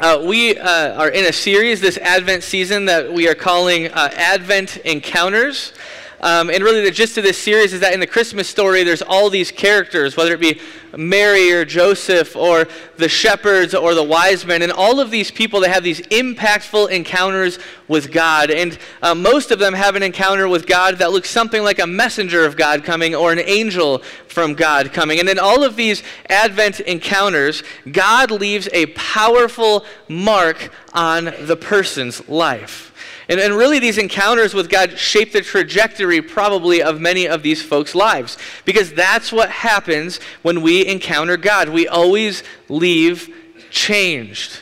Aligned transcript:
uh, 0.00 0.22
we 0.24 0.56
uh, 0.56 0.94
are 0.94 1.08
in 1.08 1.24
a 1.24 1.32
series 1.32 1.80
this 1.80 1.98
Advent 1.98 2.44
season 2.44 2.84
that 2.84 3.12
we 3.12 3.28
are 3.28 3.34
calling 3.34 3.88
uh, 3.88 4.08
Advent 4.14 4.76
Encounters. 4.78 5.72
Um, 6.20 6.50
and 6.50 6.64
really, 6.64 6.82
the 6.82 6.90
gist 6.90 7.16
of 7.16 7.24
this 7.24 7.38
series 7.38 7.72
is 7.72 7.80
that 7.80 7.94
in 7.94 8.00
the 8.00 8.06
Christmas 8.06 8.48
story, 8.48 8.82
there's 8.82 9.02
all 9.02 9.30
these 9.30 9.52
characters, 9.52 10.16
whether 10.16 10.34
it 10.34 10.40
be 10.40 10.60
Mary 10.96 11.52
or 11.52 11.64
Joseph 11.64 12.34
or 12.34 12.66
the 12.96 13.08
shepherds 13.08 13.74
or 13.74 13.94
the 13.94 14.02
wise 14.02 14.44
men, 14.44 14.62
and 14.62 14.72
all 14.72 14.98
of 14.98 15.10
these 15.10 15.30
people 15.30 15.60
that 15.60 15.70
have 15.70 15.84
these 15.84 16.00
impactful 16.08 16.90
encounters 16.90 17.60
with 17.86 18.10
God. 18.10 18.50
And 18.50 18.76
uh, 19.00 19.14
most 19.14 19.52
of 19.52 19.60
them 19.60 19.74
have 19.74 19.94
an 19.94 20.02
encounter 20.02 20.48
with 20.48 20.66
God 20.66 20.98
that 20.98 21.12
looks 21.12 21.30
something 21.30 21.62
like 21.62 21.78
a 21.78 21.86
messenger 21.86 22.44
of 22.44 22.56
God 22.56 22.82
coming 22.82 23.14
or 23.14 23.30
an 23.30 23.38
angel 23.38 23.98
from 24.26 24.54
God 24.54 24.92
coming. 24.92 25.20
And 25.20 25.28
in 25.28 25.38
all 25.38 25.62
of 25.62 25.76
these 25.76 26.02
Advent 26.28 26.80
encounters, 26.80 27.62
God 27.90 28.30
leaves 28.30 28.68
a 28.72 28.86
powerful 28.86 29.84
mark 30.08 30.70
on 30.92 31.32
the 31.42 31.56
person's 31.56 32.28
life. 32.28 32.92
And, 33.28 33.38
and 33.38 33.54
really, 33.54 33.78
these 33.78 33.98
encounters 33.98 34.54
with 34.54 34.70
God 34.70 34.98
shape 34.98 35.32
the 35.32 35.42
trajectory, 35.42 36.22
probably, 36.22 36.82
of 36.82 37.00
many 37.00 37.28
of 37.28 37.42
these 37.42 37.62
folks' 37.62 37.94
lives. 37.94 38.38
Because 38.64 38.92
that's 38.92 39.30
what 39.30 39.50
happens 39.50 40.18
when 40.42 40.62
we 40.62 40.86
encounter 40.86 41.36
God. 41.36 41.68
We 41.68 41.86
always 41.86 42.42
leave 42.68 43.34
changed. 43.70 44.60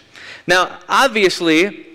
Now, 0.49 0.81
obviously, 0.89 1.86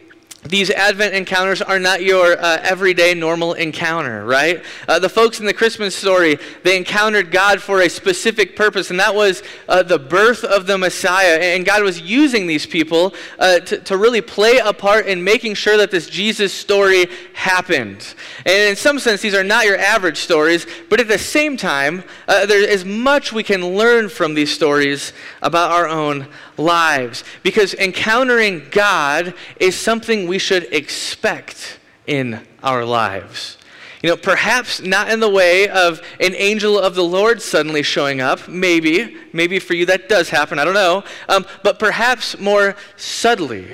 these 0.44 0.72
Advent 0.72 1.14
encounters 1.14 1.62
are 1.62 1.78
not 1.78 2.02
your 2.02 2.34
uh, 2.40 2.60
everyday 2.64 3.14
normal 3.14 3.54
encounter, 3.54 4.26
right? 4.26 4.64
Uh, 4.88 4.98
the 4.98 5.08
folks 5.10 5.40
in 5.40 5.46
the 5.46 5.54
Christmas 5.54 5.96
story, 5.96 6.40
they 6.64 6.76
encountered 6.76 7.32
God 7.32 7.62
for 7.62 7.82
a 7.82 7.90
specific 7.90 8.56
purpose, 8.56 8.90
and 8.90 9.00
that 9.00 9.14
was 9.14 9.44
uh, 9.70 9.84
the 9.84 10.00
birth 10.00 10.44
of 10.44 10.66
the 10.66 10.80
Messiah. 10.80 11.38
And 11.38 11.64
God 11.64 11.84
was 11.84 12.02
using 12.02 12.48
these 12.48 12.66
people 12.66 13.14
uh, 13.38 13.60
to, 13.60 13.78
to 13.82 13.98
really 13.98 14.22
play 14.22 14.58
a 14.58 14.74
part 14.74 15.06
in 15.06 15.24
making 15.24 15.54
sure 15.54 15.78
that 15.78 15.92
this 15.92 16.08
Jesus 16.08 16.52
story 16.52 17.06
happened. 17.34 18.16
And 18.44 18.70
in 18.70 18.76
some 18.76 18.98
sense, 18.98 19.22
these 19.22 19.36
are 19.36 19.44
not 19.44 19.66
your 19.66 19.78
average 19.78 20.18
stories, 20.18 20.66
but 20.90 21.00
at 21.00 21.08
the 21.08 21.20
same 21.20 21.56
time, 21.56 22.04
uh, 22.28 22.48
there 22.48 22.68
is 22.68 22.84
much 22.84 23.32
we 23.32 23.44
can 23.44 23.78
learn 23.78 24.10
from 24.10 24.34
these 24.34 24.52
stories 24.52 25.14
about 25.44 25.70
our 25.70 25.88
own 25.88 26.28
lives. 26.62 27.24
Because 27.44 27.74
encountering 27.74 28.68
God 28.72 29.34
is 29.60 29.76
something 29.76 30.28
we 30.28 30.40
should 30.40 30.72
expect 30.74 31.80
in 32.08 32.40
our 32.64 32.86
lives. 32.86 33.58
You 34.02 34.10
know, 34.10 34.18
perhaps 34.18 34.82
not 34.82 35.12
in 35.12 35.20
the 35.20 35.30
way 35.30 35.68
of 35.70 36.02
an 36.20 36.34
angel 36.36 36.80
of 36.80 36.96
the 36.96 37.04
Lord 37.04 37.42
suddenly 37.42 37.84
showing 37.84 38.20
up. 38.20 38.48
Maybe. 38.48 39.18
Maybe 39.32 39.60
for 39.60 39.76
you 39.76 39.86
that 39.88 40.10
does 40.10 40.30
happen. 40.30 40.58
I 40.58 40.66
don't 40.66 40.74
know. 40.74 41.04
Um, 41.30 41.46
but 41.64 41.78
perhaps 41.78 42.40
more 42.40 42.76
subtly 42.96 43.68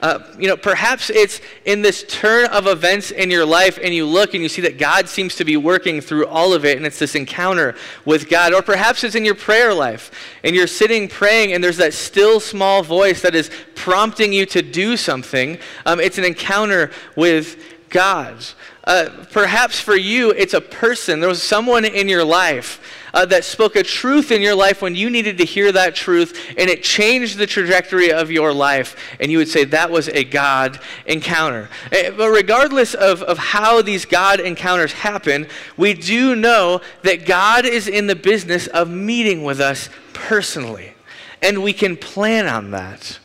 uh, 0.00 0.20
you 0.38 0.46
know, 0.46 0.56
perhaps 0.56 1.10
it's 1.10 1.40
in 1.64 1.82
this 1.82 2.04
turn 2.04 2.46
of 2.46 2.66
events 2.66 3.10
in 3.10 3.30
your 3.30 3.44
life, 3.44 3.78
and 3.82 3.92
you 3.92 4.06
look 4.06 4.34
and 4.34 4.42
you 4.42 4.48
see 4.48 4.62
that 4.62 4.78
God 4.78 5.08
seems 5.08 5.34
to 5.36 5.44
be 5.44 5.56
working 5.56 6.00
through 6.00 6.26
all 6.26 6.52
of 6.52 6.64
it, 6.64 6.76
and 6.76 6.86
it's 6.86 6.98
this 6.98 7.14
encounter 7.14 7.74
with 8.04 8.28
God. 8.28 8.54
Or 8.54 8.62
perhaps 8.62 9.02
it's 9.02 9.16
in 9.16 9.24
your 9.24 9.34
prayer 9.34 9.74
life, 9.74 10.10
and 10.44 10.54
you're 10.54 10.68
sitting 10.68 11.08
praying, 11.08 11.52
and 11.52 11.62
there's 11.62 11.78
that 11.78 11.94
still 11.94 12.38
small 12.38 12.82
voice 12.82 13.22
that 13.22 13.34
is 13.34 13.50
prompting 13.74 14.32
you 14.32 14.46
to 14.46 14.62
do 14.62 14.96
something. 14.96 15.58
Um, 15.84 15.98
it's 15.98 16.18
an 16.18 16.24
encounter 16.24 16.92
with 17.16 17.60
God. 17.88 18.44
Uh, 18.88 19.10
perhaps 19.32 19.78
for 19.78 19.94
you, 19.94 20.30
it's 20.30 20.54
a 20.54 20.62
person. 20.62 21.20
There 21.20 21.28
was 21.28 21.42
someone 21.42 21.84
in 21.84 22.08
your 22.08 22.24
life 22.24 22.80
uh, 23.12 23.26
that 23.26 23.44
spoke 23.44 23.76
a 23.76 23.82
truth 23.82 24.32
in 24.32 24.40
your 24.40 24.54
life 24.54 24.80
when 24.80 24.94
you 24.94 25.10
needed 25.10 25.36
to 25.36 25.44
hear 25.44 25.70
that 25.72 25.94
truth, 25.94 26.54
and 26.56 26.70
it 26.70 26.82
changed 26.82 27.36
the 27.36 27.46
trajectory 27.46 28.10
of 28.10 28.30
your 28.30 28.50
life. 28.50 28.96
And 29.20 29.30
you 29.30 29.36
would 29.36 29.48
say 29.48 29.64
that 29.64 29.90
was 29.90 30.08
a 30.08 30.24
God 30.24 30.80
encounter. 31.04 31.68
Uh, 31.92 32.12
but 32.12 32.30
regardless 32.30 32.94
of, 32.94 33.22
of 33.22 33.36
how 33.36 33.82
these 33.82 34.06
God 34.06 34.40
encounters 34.40 34.94
happen, 34.94 35.48
we 35.76 35.92
do 35.92 36.34
know 36.34 36.80
that 37.02 37.26
God 37.26 37.66
is 37.66 37.88
in 37.88 38.06
the 38.06 38.16
business 38.16 38.68
of 38.68 38.88
meeting 38.88 39.44
with 39.44 39.60
us 39.60 39.90
personally. 40.14 40.94
And 41.42 41.62
we 41.62 41.74
can 41.74 41.94
plan 41.94 42.46
on 42.46 42.70
that. 42.70 43.18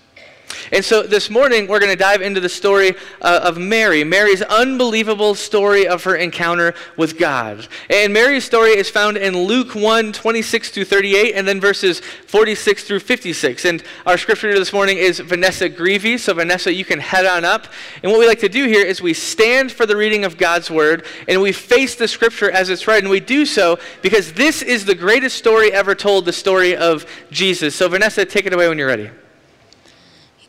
And 0.73 0.83
so 0.83 1.03
this 1.03 1.29
morning, 1.29 1.67
we're 1.67 1.79
going 1.79 1.91
to 1.91 1.95
dive 1.95 2.23
into 2.23 2.39
the 2.39 2.49
story 2.49 2.95
uh, 3.21 3.41
of 3.43 3.59
Mary, 3.59 4.03
Mary's 4.03 4.41
unbelievable 4.41 5.35
story 5.35 5.87
of 5.87 6.03
her 6.05 6.15
encounter 6.15 6.73
with 6.97 7.19
God. 7.19 7.67
And 7.91 8.11
Mary's 8.11 8.43
story 8.43 8.71
is 8.71 8.89
found 8.89 9.17
in 9.17 9.37
Luke 9.37 9.75
1 9.75 10.13
26 10.13 10.71
through 10.71 10.85
38, 10.85 11.35
and 11.35 11.47
then 11.47 11.61
verses 11.61 11.99
46 11.99 12.85
through 12.85 13.01
56. 13.01 13.65
And 13.65 13.83
our 14.07 14.17
scripture 14.17 14.51
this 14.51 14.73
morning 14.73 14.97
is 14.97 15.19
Vanessa 15.19 15.69
Greavy. 15.69 16.17
So, 16.17 16.33
Vanessa, 16.33 16.73
you 16.73 16.85
can 16.85 16.99
head 16.99 17.27
on 17.27 17.45
up. 17.45 17.67
And 18.01 18.11
what 18.11 18.17
we 18.19 18.25
like 18.25 18.39
to 18.39 18.49
do 18.49 18.65
here 18.65 18.83
is 18.83 18.99
we 18.99 19.13
stand 19.13 19.71
for 19.71 19.85
the 19.85 19.95
reading 19.95 20.25
of 20.25 20.39
God's 20.39 20.71
word, 20.71 21.05
and 21.27 21.39
we 21.39 21.51
face 21.51 21.93
the 21.93 22.07
scripture 22.07 22.49
as 22.49 22.69
it's 22.69 22.87
read. 22.87 23.03
And 23.03 23.11
we 23.11 23.19
do 23.19 23.45
so 23.45 23.77
because 24.01 24.33
this 24.33 24.63
is 24.63 24.85
the 24.85 24.95
greatest 24.95 25.37
story 25.37 25.71
ever 25.71 25.93
told 25.93 26.25
the 26.25 26.33
story 26.33 26.75
of 26.75 27.05
Jesus. 27.29 27.75
So, 27.75 27.87
Vanessa, 27.89 28.25
take 28.25 28.47
it 28.47 28.53
away 28.53 28.67
when 28.67 28.79
you're 28.79 28.87
ready. 28.87 29.11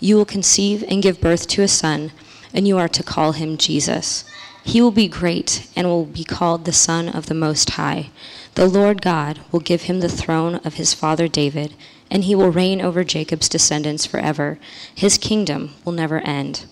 You 0.00 0.16
will 0.16 0.24
conceive 0.24 0.84
and 0.88 1.02
give 1.02 1.20
birth 1.20 1.48
to 1.48 1.62
a 1.62 1.68
son, 1.68 2.12
and 2.54 2.66
you 2.68 2.78
are 2.78 2.88
to 2.88 3.02
call 3.02 3.32
him 3.32 3.56
Jesus. 3.56 4.24
He 4.64 4.80
will 4.80 4.90
be 4.90 5.08
great 5.08 5.66
and 5.74 5.86
will 5.86 6.04
be 6.04 6.24
called 6.24 6.64
the 6.64 6.72
Son 6.72 7.08
of 7.08 7.26
the 7.26 7.34
Most 7.34 7.70
High. 7.70 8.10
The 8.54 8.66
Lord 8.66 9.00
God 9.02 9.40
will 9.50 9.60
give 9.60 9.82
him 9.82 10.00
the 10.00 10.08
throne 10.08 10.56
of 10.56 10.74
his 10.74 10.94
father 10.94 11.26
David, 11.26 11.74
and 12.10 12.24
he 12.24 12.34
will 12.34 12.52
reign 12.52 12.80
over 12.80 13.02
Jacob's 13.02 13.48
descendants 13.48 14.04
forever. 14.04 14.58
His 14.94 15.18
kingdom 15.18 15.74
will 15.84 15.92
never 15.92 16.20
end. 16.20 16.66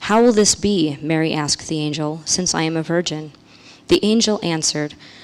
How 0.00 0.22
will 0.22 0.32
this 0.32 0.54
be? 0.54 0.96
Mary 1.02 1.32
asked 1.32 1.68
the 1.68 1.80
angel, 1.80 2.22
since 2.24 2.54
I 2.54 2.62
am 2.62 2.76
a 2.76 2.82
virgin. 2.82 3.32
The 3.88 4.02
angel 4.04 4.40
answered, 4.42 4.94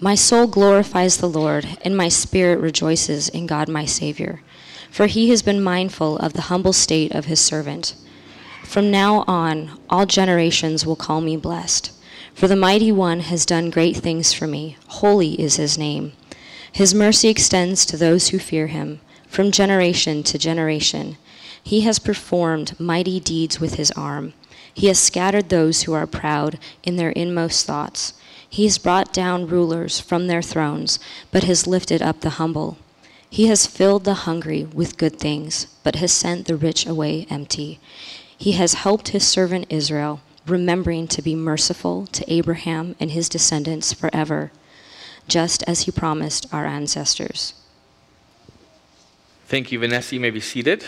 My 0.00 0.14
soul 0.14 0.46
glorifies 0.46 1.16
the 1.16 1.28
Lord, 1.28 1.76
and 1.82 1.96
my 1.96 2.08
spirit 2.08 2.60
rejoices 2.60 3.28
in 3.28 3.48
God 3.48 3.68
my 3.68 3.84
Savior, 3.84 4.42
for 4.92 5.08
he 5.08 5.30
has 5.30 5.42
been 5.42 5.60
mindful 5.60 6.18
of 6.18 6.34
the 6.34 6.42
humble 6.42 6.72
state 6.72 7.12
of 7.12 7.24
his 7.24 7.40
servant. 7.40 7.96
From 8.62 8.92
now 8.92 9.24
on, 9.26 9.76
all 9.90 10.06
generations 10.06 10.86
will 10.86 10.94
call 10.94 11.20
me 11.20 11.36
blessed, 11.36 11.90
for 12.32 12.46
the 12.46 12.54
Mighty 12.54 12.92
One 12.92 13.20
has 13.20 13.44
done 13.44 13.70
great 13.70 13.96
things 13.96 14.32
for 14.32 14.46
me. 14.46 14.76
Holy 14.86 15.32
is 15.40 15.56
his 15.56 15.76
name. 15.76 16.12
His 16.70 16.94
mercy 16.94 17.28
extends 17.28 17.84
to 17.86 17.96
those 17.96 18.28
who 18.28 18.38
fear 18.38 18.68
him, 18.68 19.00
from 19.26 19.50
generation 19.50 20.22
to 20.22 20.38
generation. 20.38 21.16
He 21.60 21.80
has 21.80 21.98
performed 21.98 22.78
mighty 22.78 23.18
deeds 23.18 23.58
with 23.58 23.74
his 23.74 23.90
arm. 23.92 24.34
He 24.72 24.86
has 24.86 24.98
scattered 25.00 25.48
those 25.48 25.82
who 25.82 25.92
are 25.92 26.06
proud 26.06 26.60
in 26.84 26.94
their 26.94 27.10
inmost 27.10 27.66
thoughts. 27.66 28.12
He 28.48 28.64
has 28.64 28.78
brought 28.78 29.12
down 29.12 29.46
rulers 29.46 30.00
from 30.00 30.26
their 30.26 30.42
thrones, 30.42 30.98
but 31.30 31.44
has 31.44 31.66
lifted 31.66 32.02
up 32.02 32.20
the 32.20 32.30
humble. 32.30 32.78
He 33.30 33.46
has 33.48 33.66
filled 33.66 34.04
the 34.04 34.24
hungry 34.24 34.64
with 34.64 34.96
good 34.96 35.18
things, 35.18 35.66
but 35.84 35.96
has 35.96 36.12
sent 36.12 36.46
the 36.46 36.56
rich 36.56 36.86
away 36.86 37.26
empty. 37.28 37.78
He 38.36 38.52
has 38.52 38.74
helped 38.74 39.08
his 39.08 39.26
servant 39.26 39.66
Israel, 39.68 40.20
remembering 40.46 41.08
to 41.08 41.20
be 41.20 41.34
merciful 41.34 42.06
to 42.06 42.32
Abraham 42.32 42.96
and 42.98 43.10
his 43.10 43.28
descendants 43.28 43.92
forever, 43.92 44.50
just 45.26 45.62
as 45.64 45.82
he 45.82 45.90
promised 45.90 46.46
our 46.52 46.64
ancestors. 46.64 47.52
Thank 49.46 49.72
you, 49.72 49.78
Vanessa. 49.78 50.14
You 50.14 50.20
may 50.20 50.30
be 50.30 50.40
seated. 50.40 50.84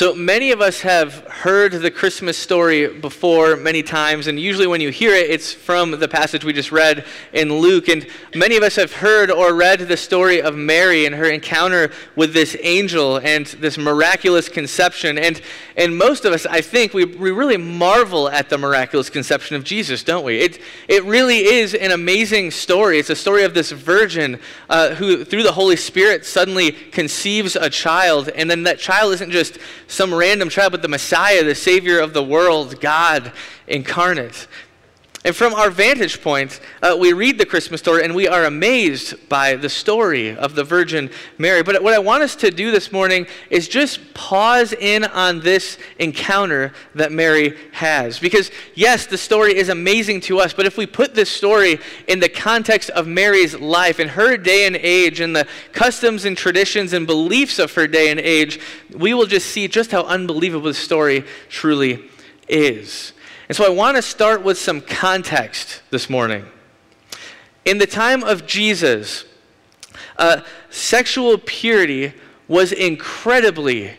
So 0.00 0.14
many 0.14 0.50
of 0.50 0.62
us 0.62 0.80
have 0.80 1.26
heard 1.26 1.72
the 1.72 1.90
Christmas 1.90 2.38
story 2.38 2.88
before 2.88 3.54
many 3.54 3.82
times, 3.82 4.28
and 4.28 4.40
usually 4.40 4.66
when 4.66 4.80
you 4.80 4.88
hear 4.88 5.14
it, 5.14 5.28
it's 5.28 5.52
from 5.52 5.90
the 5.90 6.08
passage 6.08 6.42
we 6.42 6.54
just 6.54 6.72
read 6.72 7.04
in 7.34 7.52
Luke. 7.52 7.86
And 7.86 8.06
many 8.34 8.56
of 8.56 8.62
us 8.62 8.76
have 8.76 8.94
heard 8.94 9.30
or 9.30 9.52
read 9.52 9.80
the 9.80 9.98
story 9.98 10.40
of 10.40 10.56
Mary 10.56 11.04
and 11.04 11.14
her 11.14 11.26
encounter 11.26 11.90
with 12.16 12.32
this 12.32 12.56
angel 12.62 13.18
and 13.18 13.44
this 13.44 13.76
miraculous 13.76 14.48
conception. 14.48 15.18
And, 15.18 15.42
and 15.76 15.98
most 15.98 16.24
of 16.24 16.32
us, 16.32 16.46
I 16.46 16.62
think, 16.62 16.94
we, 16.94 17.04
we 17.04 17.30
really 17.30 17.58
marvel 17.58 18.30
at 18.30 18.48
the 18.48 18.56
miraculous 18.56 19.10
conception 19.10 19.54
of 19.54 19.64
Jesus, 19.64 20.02
don't 20.02 20.24
we? 20.24 20.38
It, 20.38 20.62
it 20.88 21.04
really 21.04 21.40
is 21.40 21.74
an 21.74 21.90
amazing 21.90 22.52
story. 22.52 22.98
It's 22.98 23.10
a 23.10 23.14
story 23.14 23.44
of 23.44 23.52
this 23.52 23.70
virgin 23.70 24.40
uh, 24.70 24.94
who, 24.94 25.26
through 25.26 25.42
the 25.42 25.52
Holy 25.52 25.76
Spirit, 25.76 26.24
suddenly 26.24 26.72
conceives 26.72 27.54
a 27.54 27.68
child, 27.68 28.30
and 28.30 28.50
then 28.50 28.62
that 28.62 28.78
child 28.78 29.12
isn't 29.12 29.30
just 29.30 29.58
some 29.90 30.14
random 30.14 30.48
tribe, 30.48 30.70
but 30.72 30.82
the 30.82 30.88
Messiah, 30.88 31.42
the 31.42 31.54
Savior 31.54 31.98
of 31.98 32.12
the 32.12 32.22
world, 32.22 32.80
God 32.80 33.32
incarnate. 33.66 34.46
And 35.22 35.36
from 35.36 35.52
our 35.52 35.68
vantage 35.68 36.22
point, 36.22 36.60
uh, 36.82 36.96
we 36.98 37.12
read 37.12 37.36
the 37.36 37.44
Christmas 37.44 37.82
story 37.82 38.04
and 38.04 38.14
we 38.14 38.26
are 38.26 38.46
amazed 38.46 39.28
by 39.28 39.54
the 39.54 39.68
story 39.68 40.34
of 40.34 40.54
the 40.54 40.64
Virgin 40.64 41.10
Mary. 41.36 41.62
But 41.62 41.82
what 41.82 41.92
I 41.92 41.98
want 41.98 42.22
us 42.22 42.34
to 42.36 42.50
do 42.50 42.70
this 42.70 42.90
morning 42.90 43.26
is 43.50 43.68
just 43.68 44.14
pause 44.14 44.72
in 44.72 45.04
on 45.04 45.40
this 45.40 45.76
encounter 45.98 46.72
that 46.94 47.12
Mary 47.12 47.54
has. 47.72 48.18
Because, 48.18 48.50
yes, 48.74 49.04
the 49.04 49.18
story 49.18 49.54
is 49.54 49.68
amazing 49.68 50.22
to 50.22 50.38
us, 50.38 50.54
but 50.54 50.64
if 50.64 50.78
we 50.78 50.86
put 50.86 51.14
this 51.14 51.30
story 51.30 51.78
in 52.08 52.18
the 52.18 52.30
context 52.30 52.88
of 52.88 53.06
Mary's 53.06 53.54
life 53.54 53.98
and 53.98 54.12
her 54.12 54.38
day 54.38 54.66
and 54.66 54.74
age 54.76 55.20
and 55.20 55.36
the 55.36 55.46
customs 55.72 56.24
and 56.24 56.34
traditions 56.34 56.94
and 56.94 57.06
beliefs 57.06 57.58
of 57.58 57.74
her 57.74 57.86
day 57.86 58.10
and 58.10 58.20
age, 58.20 58.58
we 58.96 59.12
will 59.12 59.26
just 59.26 59.48
see 59.48 59.68
just 59.68 59.90
how 59.90 60.04
unbelievable 60.04 60.68
the 60.68 60.74
story 60.74 61.24
truly 61.50 62.08
is. 62.48 63.12
And 63.50 63.56
so 63.56 63.66
I 63.66 63.68
want 63.68 63.96
to 63.96 64.02
start 64.02 64.44
with 64.44 64.58
some 64.58 64.80
context 64.80 65.82
this 65.90 66.08
morning. 66.08 66.46
In 67.64 67.78
the 67.78 67.86
time 67.88 68.22
of 68.22 68.46
Jesus, 68.46 69.24
uh, 70.18 70.42
sexual 70.70 71.36
purity 71.36 72.12
was 72.46 72.70
incredibly 72.70 73.90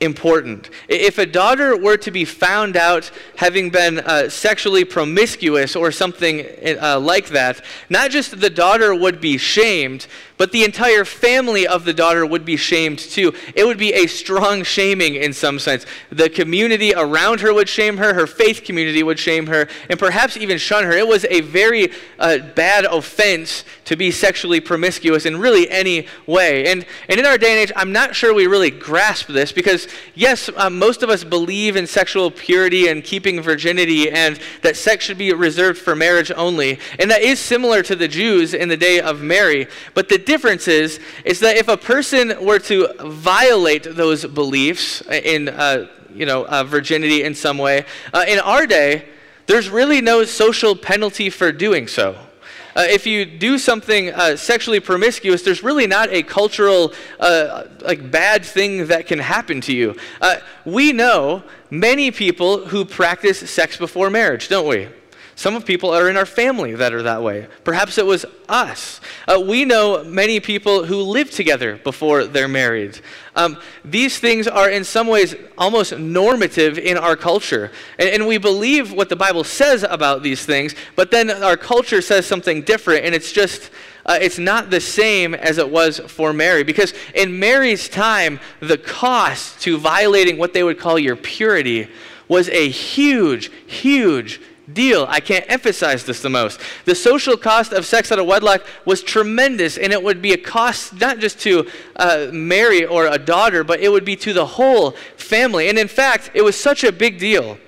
important. 0.00 0.70
If 0.88 1.18
a 1.18 1.24
daughter 1.24 1.76
were 1.76 1.96
to 1.98 2.10
be 2.10 2.24
found 2.24 2.76
out 2.76 3.12
having 3.36 3.70
been 3.70 4.00
uh, 4.00 4.28
sexually 4.28 4.84
promiscuous 4.84 5.76
or 5.76 5.92
something 5.92 6.44
uh, 6.82 6.98
like 6.98 7.28
that, 7.28 7.64
not 7.88 8.10
just 8.10 8.40
the 8.40 8.50
daughter 8.50 8.92
would 8.92 9.20
be 9.20 9.38
shamed, 9.38 10.08
but 10.36 10.52
the 10.52 10.64
entire 10.64 11.04
family 11.04 11.66
of 11.66 11.84
the 11.84 11.94
daughter 11.94 12.24
would 12.26 12.44
be 12.44 12.56
shamed 12.56 12.98
too. 12.98 13.32
It 13.54 13.66
would 13.66 13.78
be 13.78 13.92
a 13.94 14.06
strong 14.06 14.62
shaming 14.62 15.14
in 15.14 15.32
some 15.32 15.58
sense. 15.58 15.86
The 16.10 16.28
community 16.28 16.92
around 16.94 17.40
her 17.40 17.52
would 17.54 17.68
shame 17.68 17.96
her, 17.98 18.14
her 18.14 18.26
faith 18.26 18.64
community 18.64 19.02
would 19.02 19.18
shame 19.18 19.46
her, 19.46 19.68
and 19.88 19.98
perhaps 19.98 20.36
even 20.36 20.58
shun 20.58 20.84
her. 20.84 20.92
It 20.92 21.08
was 21.08 21.24
a 21.30 21.40
very 21.40 21.92
uh, 22.18 22.38
bad 22.54 22.84
offense 22.84 23.64
to 23.86 23.96
be 23.96 24.10
sexually 24.10 24.60
promiscuous 24.60 25.26
in 25.26 25.38
really 25.38 25.70
any 25.70 26.06
way. 26.26 26.66
And, 26.66 26.84
and 27.08 27.18
in 27.18 27.26
our 27.26 27.38
day 27.38 27.50
and 27.50 27.58
age, 27.60 27.72
I'm 27.76 27.92
not 27.92 28.14
sure 28.14 28.34
we 28.34 28.46
really 28.46 28.70
grasp 28.70 29.28
this 29.28 29.52
because, 29.52 29.88
yes, 30.14 30.50
uh, 30.56 30.68
most 30.68 31.02
of 31.02 31.10
us 31.10 31.24
believe 31.24 31.76
in 31.76 31.86
sexual 31.86 32.30
purity 32.30 32.88
and 32.88 33.02
keeping 33.02 33.40
virginity 33.40 34.10
and 34.10 34.38
that 34.62 34.76
sex 34.76 35.04
should 35.04 35.18
be 35.18 35.32
reserved 35.32 35.78
for 35.78 35.94
marriage 35.94 36.32
only. 36.36 36.78
And 36.98 37.10
that 37.10 37.22
is 37.22 37.38
similar 37.38 37.82
to 37.84 37.96
the 37.96 38.08
Jews 38.08 38.54
in 38.54 38.68
the 38.68 38.76
day 38.76 39.00
of 39.00 39.22
Mary. 39.22 39.68
But 39.94 40.08
the 40.08 40.18
difference 40.26 40.68
is, 40.68 41.00
is 41.24 41.40
that 41.40 41.56
if 41.56 41.68
a 41.68 41.76
person 41.76 42.44
were 42.44 42.58
to 42.60 42.88
violate 43.00 43.84
those 43.84 44.26
beliefs 44.26 45.00
in, 45.10 45.48
uh, 45.48 45.88
you 46.14 46.26
know, 46.26 46.46
uh, 46.46 46.64
virginity 46.64 47.22
in 47.22 47.34
some 47.34 47.58
way, 47.58 47.84
uh, 48.12 48.24
in 48.28 48.38
our 48.40 48.66
day, 48.66 49.08
there's 49.46 49.70
really 49.70 50.00
no 50.00 50.24
social 50.24 50.76
penalty 50.76 51.30
for 51.30 51.52
doing 51.52 51.86
so. 51.88 52.16
Uh, 52.76 52.82
if 52.90 53.06
you 53.06 53.24
do 53.24 53.58
something 53.58 54.12
uh, 54.12 54.36
sexually 54.36 54.80
promiscuous, 54.80 55.40
there's 55.40 55.62
really 55.62 55.86
not 55.86 56.10
a 56.10 56.22
cultural 56.22 56.92
uh, 57.18 57.64
like 57.80 58.10
bad 58.10 58.44
thing 58.44 58.86
that 58.88 59.06
can 59.06 59.18
happen 59.18 59.62
to 59.62 59.74
you. 59.74 59.96
Uh, 60.20 60.36
we 60.66 60.92
know 60.92 61.42
many 61.70 62.10
people 62.10 62.66
who 62.66 62.84
practice 62.84 63.38
sex 63.50 63.78
before 63.78 64.10
marriage, 64.10 64.48
don't 64.48 64.68
we? 64.68 64.88
Some 65.38 65.54
of 65.54 65.66
people 65.66 65.90
are 65.90 66.08
in 66.08 66.16
our 66.16 66.24
family 66.24 66.74
that 66.76 66.94
are 66.94 67.02
that 67.02 67.22
way. 67.22 67.46
Perhaps 67.62 67.98
it 67.98 68.06
was 68.06 68.24
us. 68.48 69.02
Uh, 69.28 69.38
we 69.38 69.66
know 69.66 70.02
many 70.02 70.40
people 70.40 70.86
who 70.86 71.02
live 71.02 71.30
together 71.30 71.76
before 71.76 72.24
they're 72.24 72.48
married. 72.48 72.98
Um, 73.36 73.58
these 73.84 74.18
things 74.18 74.48
are, 74.48 74.70
in 74.70 74.82
some 74.82 75.06
ways, 75.06 75.34
almost 75.58 75.98
normative 75.98 76.78
in 76.78 76.96
our 76.96 77.16
culture. 77.16 77.70
And, 77.98 78.08
and 78.08 78.26
we 78.26 78.38
believe 78.38 78.92
what 78.92 79.10
the 79.10 79.16
Bible 79.16 79.44
says 79.44 79.82
about 79.82 80.22
these 80.22 80.46
things, 80.46 80.74
but 80.96 81.10
then 81.10 81.30
our 81.30 81.58
culture 81.58 82.00
says 82.00 82.24
something 82.24 82.62
different, 82.62 83.04
and 83.04 83.14
it's 83.14 83.30
just. 83.30 83.70
Uh, 84.08 84.16
it's 84.22 84.38
not 84.38 84.70
the 84.70 84.80
same 84.80 85.34
as 85.34 85.58
it 85.58 85.68
was 85.68 85.98
for 85.98 86.32
Mary. 86.32 86.62
Because 86.62 86.94
in 87.12 87.40
Mary's 87.40 87.88
time, 87.88 88.38
the 88.60 88.78
cost 88.78 89.60
to 89.62 89.78
violating 89.78 90.38
what 90.38 90.52
they 90.52 90.62
would 90.62 90.78
call 90.78 90.96
your 90.96 91.16
purity 91.16 91.88
was 92.28 92.48
a 92.50 92.68
huge, 92.68 93.50
huge 93.66 94.40
deal. 94.72 95.06
I 95.08 95.20
can't 95.20 95.44
emphasize 95.48 96.04
this 96.04 96.20
the 96.20 96.30
most. 96.30 96.60
The 96.84 96.94
social 96.94 97.36
cost 97.36 97.72
of 97.72 97.86
sex 97.86 98.10
out 98.10 98.18
of 98.18 98.26
wedlock 98.26 98.66
was 98.84 99.02
tremendous, 99.02 99.78
and 99.78 99.92
it 99.92 100.02
would 100.02 100.20
be 100.20 100.32
a 100.32 100.38
cost 100.38 100.94
not 101.00 101.18
just 101.18 101.40
to 101.40 101.68
uh, 101.96 102.28
Mary 102.32 102.84
or 102.84 103.06
a 103.06 103.18
daughter, 103.18 103.64
but 103.64 103.80
it 103.80 103.90
would 103.90 104.04
be 104.04 104.16
to 104.16 104.32
the 104.32 104.46
whole 104.46 104.92
family. 105.16 105.68
And 105.68 105.78
in 105.78 105.88
fact, 105.88 106.30
it 106.34 106.42
was 106.42 106.58
such 106.58 106.84
a 106.84 106.92
big 106.92 107.18
deal 107.18 107.58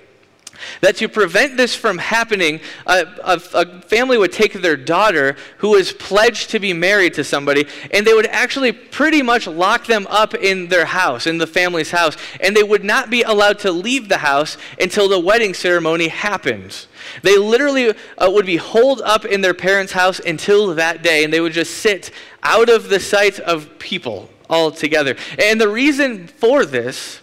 that 0.81 0.97
to 0.97 1.09
prevent 1.09 1.57
this 1.57 1.75
from 1.75 1.97
happening, 1.97 2.59
a, 2.85 3.05
a, 3.23 3.41
a, 3.53 3.81
family 3.81 4.17
would 4.17 4.31
take 4.31 4.53
their 4.53 4.77
daughter, 4.77 5.35
who 5.57 5.69
was 5.69 5.91
pledged 5.91 6.49
to 6.51 6.59
be 6.59 6.73
married 6.73 7.13
to 7.15 7.23
somebody, 7.23 7.65
and 7.91 8.05
they 8.05 8.13
would 8.13 8.27
actually 8.27 8.71
pretty 8.71 9.21
much 9.21 9.47
lock 9.47 9.85
them 9.87 10.07
up 10.09 10.33
in 10.33 10.67
their 10.67 10.85
house, 10.85 11.27
in 11.27 11.37
the 11.37 11.47
family's 11.47 11.91
house, 11.91 12.15
and 12.39 12.55
they 12.55 12.63
would 12.63 12.83
not 12.83 13.09
be 13.09 13.23
allowed 13.23 13.59
to 13.59 13.71
leave 13.71 14.09
the 14.09 14.17
house 14.17 14.57
until 14.79 15.07
the 15.07 15.19
wedding 15.19 15.53
ceremony 15.53 16.07
happened. 16.07 16.85
They 17.23 17.37
literally 17.37 17.93
uh, 18.17 18.29
would 18.31 18.45
be 18.45 18.57
holed 18.57 19.01
up 19.01 19.25
in 19.25 19.41
their 19.41 19.53
parents' 19.53 19.93
house 19.93 20.19
until 20.19 20.75
that 20.75 21.01
day, 21.01 21.23
and 21.23 21.33
they 21.33 21.41
would 21.41 21.53
just 21.53 21.77
sit 21.77 22.11
out 22.43 22.69
of 22.69 22.89
the 22.89 22.99
sight 22.99 23.39
of 23.39 23.79
people 23.79 24.29
altogether. 24.49 25.15
And 25.37 25.59
the 25.59 25.69
reason 25.69 26.27
for 26.27 26.65
this 26.65 27.21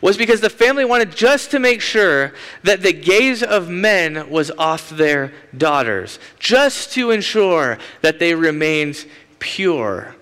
was 0.00 0.16
because 0.16 0.40
the 0.40 0.50
family 0.50 0.84
wanted 0.84 1.14
just 1.14 1.50
to 1.52 1.58
make 1.58 1.80
sure 1.80 2.32
that 2.62 2.82
the 2.82 2.92
gaze 2.92 3.42
of 3.42 3.68
men 3.68 4.28
was 4.28 4.50
off 4.52 4.90
their 4.90 5.32
daughters, 5.56 6.18
just 6.38 6.92
to 6.94 7.10
ensure 7.10 7.78
that 8.02 8.18
they 8.18 8.34
remained 8.34 9.06
pure. 9.38 10.15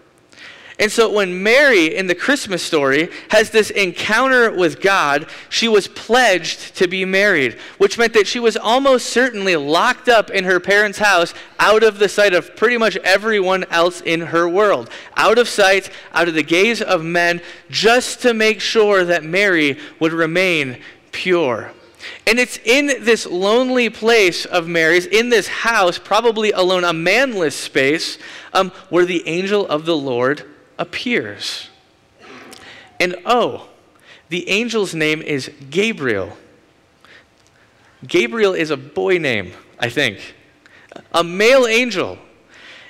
And 0.76 0.90
so 0.90 1.12
when 1.12 1.40
Mary 1.40 1.94
in 1.94 2.08
the 2.08 2.16
Christmas 2.16 2.60
story 2.60 3.08
has 3.30 3.50
this 3.50 3.70
encounter 3.70 4.50
with 4.50 4.80
God, 4.80 5.28
she 5.48 5.68
was 5.68 5.86
pledged 5.86 6.74
to 6.76 6.88
be 6.88 7.04
married, 7.04 7.54
which 7.78 7.96
meant 7.96 8.12
that 8.14 8.26
she 8.26 8.40
was 8.40 8.56
almost 8.56 9.06
certainly 9.06 9.54
locked 9.54 10.08
up 10.08 10.30
in 10.30 10.42
her 10.44 10.58
parents' 10.58 10.98
house 10.98 11.32
out 11.60 11.84
of 11.84 12.00
the 12.00 12.08
sight 12.08 12.34
of 12.34 12.56
pretty 12.56 12.76
much 12.76 12.96
everyone 12.98 13.64
else 13.70 14.00
in 14.00 14.20
her 14.20 14.48
world. 14.48 14.90
Out 15.16 15.38
of 15.38 15.48
sight, 15.48 15.90
out 16.12 16.26
of 16.26 16.34
the 16.34 16.42
gaze 16.42 16.82
of 16.82 17.04
men, 17.04 17.40
just 17.70 18.22
to 18.22 18.34
make 18.34 18.60
sure 18.60 19.04
that 19.04 19.22
Mary 19.22 19.78
would 20.00 20.12
remain 20.12 20.78
pure. 21.12 21.70
And 22.26 22.40
it's 22.40 22.58
in 22.64 22.86
this 23.04 23.26
lonely 23.26 23.90
place 23.90 24.44
of 24.44 24.66
Mary's, 24.66 25.06
in 25.06 25.28
this 25.28 25.46
house, 25.46 25.98
probably 25.98 26.50
alone, 26.50 26.82
a 26.82 26.92
manless 26.92 27.54
space, 27.54 28.18
um, 28.52 28.72
where 28.90 29.06
the 29.06 29.26
angel 29.28 29.66
of 29.68 29.84
the 29.84 29.96
Lord 29.96 30.44
appears. 30.78 31.68
And 33.00 33.16
oh, 33.26 33.68
the 34.28 34.48
angel's 34.48 34.94
name 34.94 35.22
is 35.22 35.50
Gabriel. 35.70 36.36
Gabriel 38.06 38.54
is 38.54 38.70
a 38.70 38.76
boy 38.76 39.18
name, 39.18 39.52
I 39.78 39.88
think. 39.88 40.34
A 41.12 41.24
male 41.24 41.66
angel. 41.66 42.18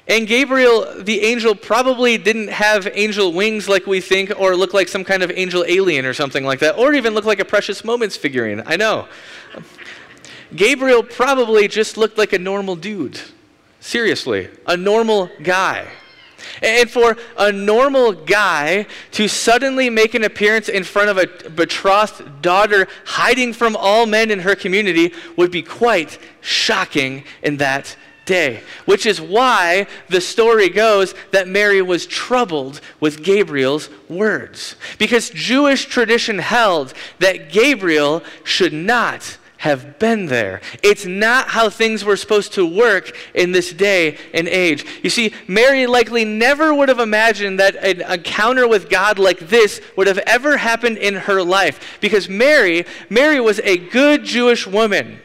And 0.07 0.27
Gabriel, 0.27 1.03
the 1.03 1.23
angel, 1.23 1.55
probably 1.55 2.19
didn't 2.19 2.49
have 2.49 2.87
angel 2.93 3.33
wings 3.33 3.69
like 3.69 3.87
we 3.87 4.01
think, 4.01 4.39
or 4.39 4.55
look 4.55 4.75
like 4.75 4.89
some 4.89 5.03
kind 5.03 5.23
of 5.23 5.31
angel 5.31 5.65
alien 5.67 6.05
or 6.05 6.13
something 6.13 6.45
like 6.45 6.59
that, 6.61 6.77
or 6.77 6.93
even 6.93 7.15
look 7.15 7.25
like 7.25 7.41
a 7.41 7.45
Precious 7.45 7.85
Moments 7.85 8.15
figurine. 8.15 8.63
I 8.67 8.77
know. 8.77 9.09
Gabriel 10.55 11.03
probably 11.03 11.69
just 11.69 11.97
looked 11.97 12.19
like 12.19 12.35
a 12.35 12.39
normal 12.39 12.77
dude. 12.77 13.19
Seriously, 13.81 14.51
a 14.67 14.77
normal 14.77 15.31
guy. 15.43 15.89
And 16.63 16.91
for 16.91 17.17
a 17.37 17.53
normal 17.53 18.13
guy 18.13 18.87
to 19.13 19.29
suddenly 19.29 19.91
make 19.91 20.15
an 20.15 20.25
appearance 20.25 20.69
in 20.69 20.85
front 20.85 21.11
of 21.11 21.19
a 21.19 21.51
betrothed 21.51 22.43
daughter 22.43 22.87
hiding 23.05 23.53
from 23.53 23.77
all 23.77 24.07
men 24.07 24.31
in 24.31 24.41
her 24.41 24.55
community 24.55 25.13
would 25.37 25.51
be 25.51 25.63
quite 25.63 26.19
shocking 26.41 27.25
in 27.43 27.59
that 27.59 27.97
day, 28.25 28.63
which 28.85 29.07
is 29.07 29.21
why 29.21 29.87
the 30.09 30.21
story 30.21 30.69
goes 30.69 31.15
that 31.31 31.49
Mary 31.49 31.83
was 31.83 32.07
troubled 32.07 32.81
with 33.01 33.23
Gabriel's 33.23 33.91
words. 34.09 34.77
Because 34.99 35.31
Jewish 35.31 35.87
tradition 35.87 36.39
held 36.39 36.95
that 37.19 37.51
Gabriel 37.53 38.23
should 38.43 38.73
not 38.73 39.39
have 39.65 39.99
been 39.99 40.27
there. 40.27 40.61
It's 40.83 41.07
not 41.07 41.49
how 41.49 41.71
things 41.71 42.05
were 42.05 42.19
supposed 42.19 42.53
to 42.53 42.67
work 42.67 43.17
in 43.33 43.53
this 43.53 43.73
day 43.73 44.19
and 44.35 44.47
age. 44.47 44.85
You 45.03 45.09
see, 45.09 45.33
Mary 45.49 45.87
likely 45.87 46.27
never 46.27 46.75
would 46.75 46.91
have 46.91 46.99
imagined 46.99 47.59
that 47.61 47.75
an 47.77 48.03
encounter 48.03 48.69
with 48.69 48.91
God 48.91 49.19
like 49.19 49.39
this 49.39 49.81
would 49.97 50.07
have 50.07 50.19
ever 50.19 50.59
happened 50.59 50.99
in 50.99 51.15
her 51.15 51.43
life 51.43 51.99
because 52.03 52.29
Mary, 52.29 52.85
Mary 53.09 53.41
was 53.41 53.59
a 53.61 53.79
good 53.79 54.23
Jewish 54.23 54.67
woman. 54.67 55.19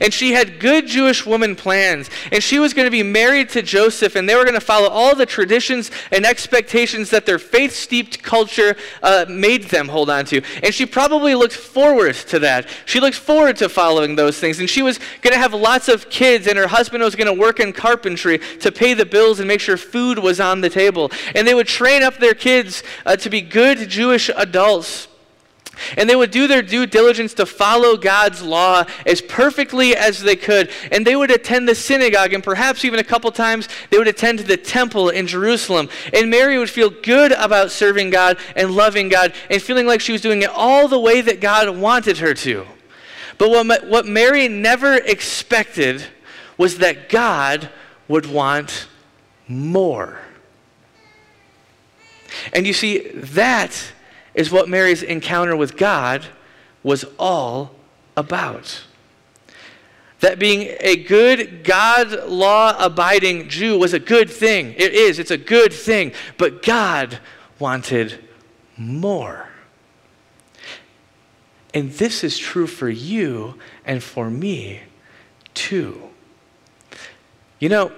And 0.00 0.12
she 0.12 0.32
had 0.32 0.60
good 0.60 0.86
Jewish 0.86 1.24
woman 1.26 1.56
plans. 1.56 2.10
And 2.32 2.42
she 2.42 2.58
was 2.58 2.74
going 2.74 2.86
to 2.86 2.90
be 2.90 3.02
married 3.02 3.48
to 3.50 3.62
Joseph, 3.62 4.16
and 4.16 4.28
they 4.28 4.34
were 4.34 4.44
going 4.44 4.54
to 4.54 4.60
follow 4.60 4.88
all 4.88 5.14
the 5.14 5.26
traditions 5.26 5.90
and 6.12 6.24
expectations 6.24 7.10
that 7.10 7.26
their 7.26 7.38
faith 7.38 7.72
steeped 7.72 8.22
culture 8.22 8.76
uh, 9.02 9.26
made 9.28 9.64
them 9.64 9.88
hold 9.88 10.10
on 10.10 10.24
to. 10.26 10.42
And 10.62 10.74
she 10.74 10.86
probably 10.86 11.34
looked 11.34 11.54
forward 11.54 12.14
to 12.14 12.38
that. 12.40 12.68
She 12.84 13.00
looked 13.00 13.16
forward 13.16 13.56
to 13.56 13.68
following 13.68 14.16
those 14.16 14.38
things. 14.38 14.60
And 14.60 14.68
she 14.68 14.82
was 14.82 14.98
going 15.22 15.32
to 15.32 15.38
have 15.38 15.54
lots 15.54 15.88
of 15.88 16.10
kids, 16.10 16.46
and 16.46 16.58
her 16.58 16.68
husband 16.68 17.02
was 17.02 17.14
going 17.14 17.26
to 17.26 17.40
work 17.40 17.60
in 17.60 17.72
carpentry 17.72 18.38
to 18.60 18.72
pay 18.72 18.94
the 18.94 19.06
bills 19.06 19.40
and 19.40 19.48
make 19.48 19.60
sure 19.60 19.76
food 19.76 20.18
was 20.18 20.40
on 20.40 20.60
the 20.60 20.70
table. 20.70 21.10
And 21.34 21.46
they 21.46 21.54
would 21.54 21.66
train 21.66 22.02
up 22.02 22.18
their 22.18 22.34
kids 22.34 22.82
uh, 23.04 23.16
to 23.16 23.30
be 23.30 23.40
good 23.40 23.88
Jewish 23.88 24.30
adults. 24.36 25.08
And 25.96 26.08
they 26.08 26.16
would 26.16 26.30
do 26.30 26.46
their 26.46 26.62
due 26.62 26.86
diligence 26.86 27.34
to 27.34 27.46
follow 27.46 27.96
God's 27.96 28.42
law 28.42 28.84
as 29.04 29.20
perfectly 29.20 29.96
as 29.96 30.22
they 30.22 30.36
could. 30.36 30.70
And 30.90 31.06
they 31.06 31.16
would 31.16 31.30
attend 31.30 31.68
the 31.68 31.74
synagogue, 31.74 32.32
and 32.32 32.42
perhaps 32.42 32.84
even 32.84 32.98
a 32.98 33.04
couple 33.04 33.30
times 33.30 33.68
they 33.90 33.98
would 33.98 34.08
attend 34.08 34.38
to 34.38 34.44
the 34.44 34.56
temple 34.56 35.10
in 35.10 35.26
Jerusalem. 35.26 35.88
And 36.12 36.30
Mary 36.30 36.58
would 36.58 36.70
feel 36.70 36.90
good 36.90 37.32
about 37.32 37.70
serving 37.70 38.10
God 38.10 38.38
and 38.54 38.70
loving 38.70 39.08
God 39.08 39.32
and 39.50 39.60
feeling 39.60 39.86
like 39.86 40.00
she 40.00 40.12
was 40.12 40.20
doing 40.20 40.42
it 40.42 40.50
all 40.50 40.88
the 40.88 40.98
way 40.98 41.20
that 41.20 41.40
God 41.40 41.76
wanted 41.76 42.18
her 42.18 42.34
to. 42.34 42.66
But 43.38 43.50
what, 43.50 43.86
what 43.86 44.06
Mary 44.06 44.48
never 44.48 44.94
expected 44.94 46.04
was 46.56 46.78
that 46.78 47.08
God 47.08 47.70
would 48.08 48.26
want 48.26 48.86
more. 49.48 50.20
And 52.52 52.66
you 52.66 52.72
see, 52.72 53.08
that 53.08 53.92
is 54.36 54.52
what 54.52 54.68
Mary's 54.68 55.02
encounter 55.02 55.56
with 55.56 55.76
God 55.76 56.26
was 56.84 57.04
all 57.18 57.74
about. 58.16 58.84
That 60.20 60.38
being 60.38 60.76
a 60.80 60.96
good, 60.96 61.64
God 61.64 62.28
law 62.28 62.76
abiding 62.78 63.48
Jew 63.48 63.78
was 63.78 63.92
a 63.92 63.98
good 63.98 64.30
thing. 64.30 64.74
It 64.76 64.92
is, 64.92 65.18
it's 65.18 65.30
a 65.30 65.38
good 65.38 65.72
thing. 65.72 66.12
But 66.38 66.62
God 66.62 67.18
wanted 67.58 68.22
more. 68.76 69.48
And 71.74 71.90
this 71.92 72.22
is 72.22 72.38
true 72.38 72.66
for 72.66 72.88
you 72.88 73.58
and 73.84 74.02
for 74.02 74.30
me 74.30 74.80
too. 75.54 76.10
You 77.58 77.68
know, 77.68 77.92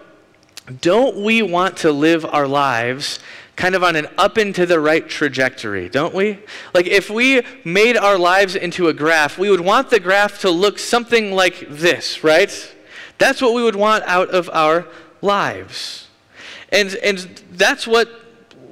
don't 0.80 1.16
we 1.23 1.42
want 1.42 1.78
to 1.78 1.92
live 1.92 2.25
our 2.25 2.47
lives 2.47 3.21
kind 3.58 3.74
of 3.74 3.82
on 3.82 3.96
an 3.96 4.06
up 4.16 4.36
and 4.36 4.54
to 4.54 4.64
the 4.64 4.78
right 4.78 5.08
trajectory, 5.08 5.88
don't 5.88 6.14
we? 6.14 6.38
Like 6.72 6.86
if 6.86 7.10
we 7.10 7.42
made 7.64 7.96
our 7.96 8.16
lives 8.16 8.54
into 8.54 8.86
a 8.86 8.94
graph, 8.94 9.36
we 9.36 9.50
would 9.50 9.60
want 9.60 9.90
the 9.90 9.98
graph 9.98 10.40
to 10.42 10.50
look 10.50 10.78
something 10.78 11.32
like 11.32 11.66
this, 11.68 12.22
right? 12.22 12.74
That's 13.18 13.42
what 13.42 13.54
we 13.54 13.64
would 13.64 13.74
want 13.74 14.04
out 14.04 14.30
of 14.30 14.48
our 14.52 14.86
lives. 15.20 16.06
And, 16.70 16.94
and 17.02 17.18
that's 17.50 17.84
what 17.84 18.08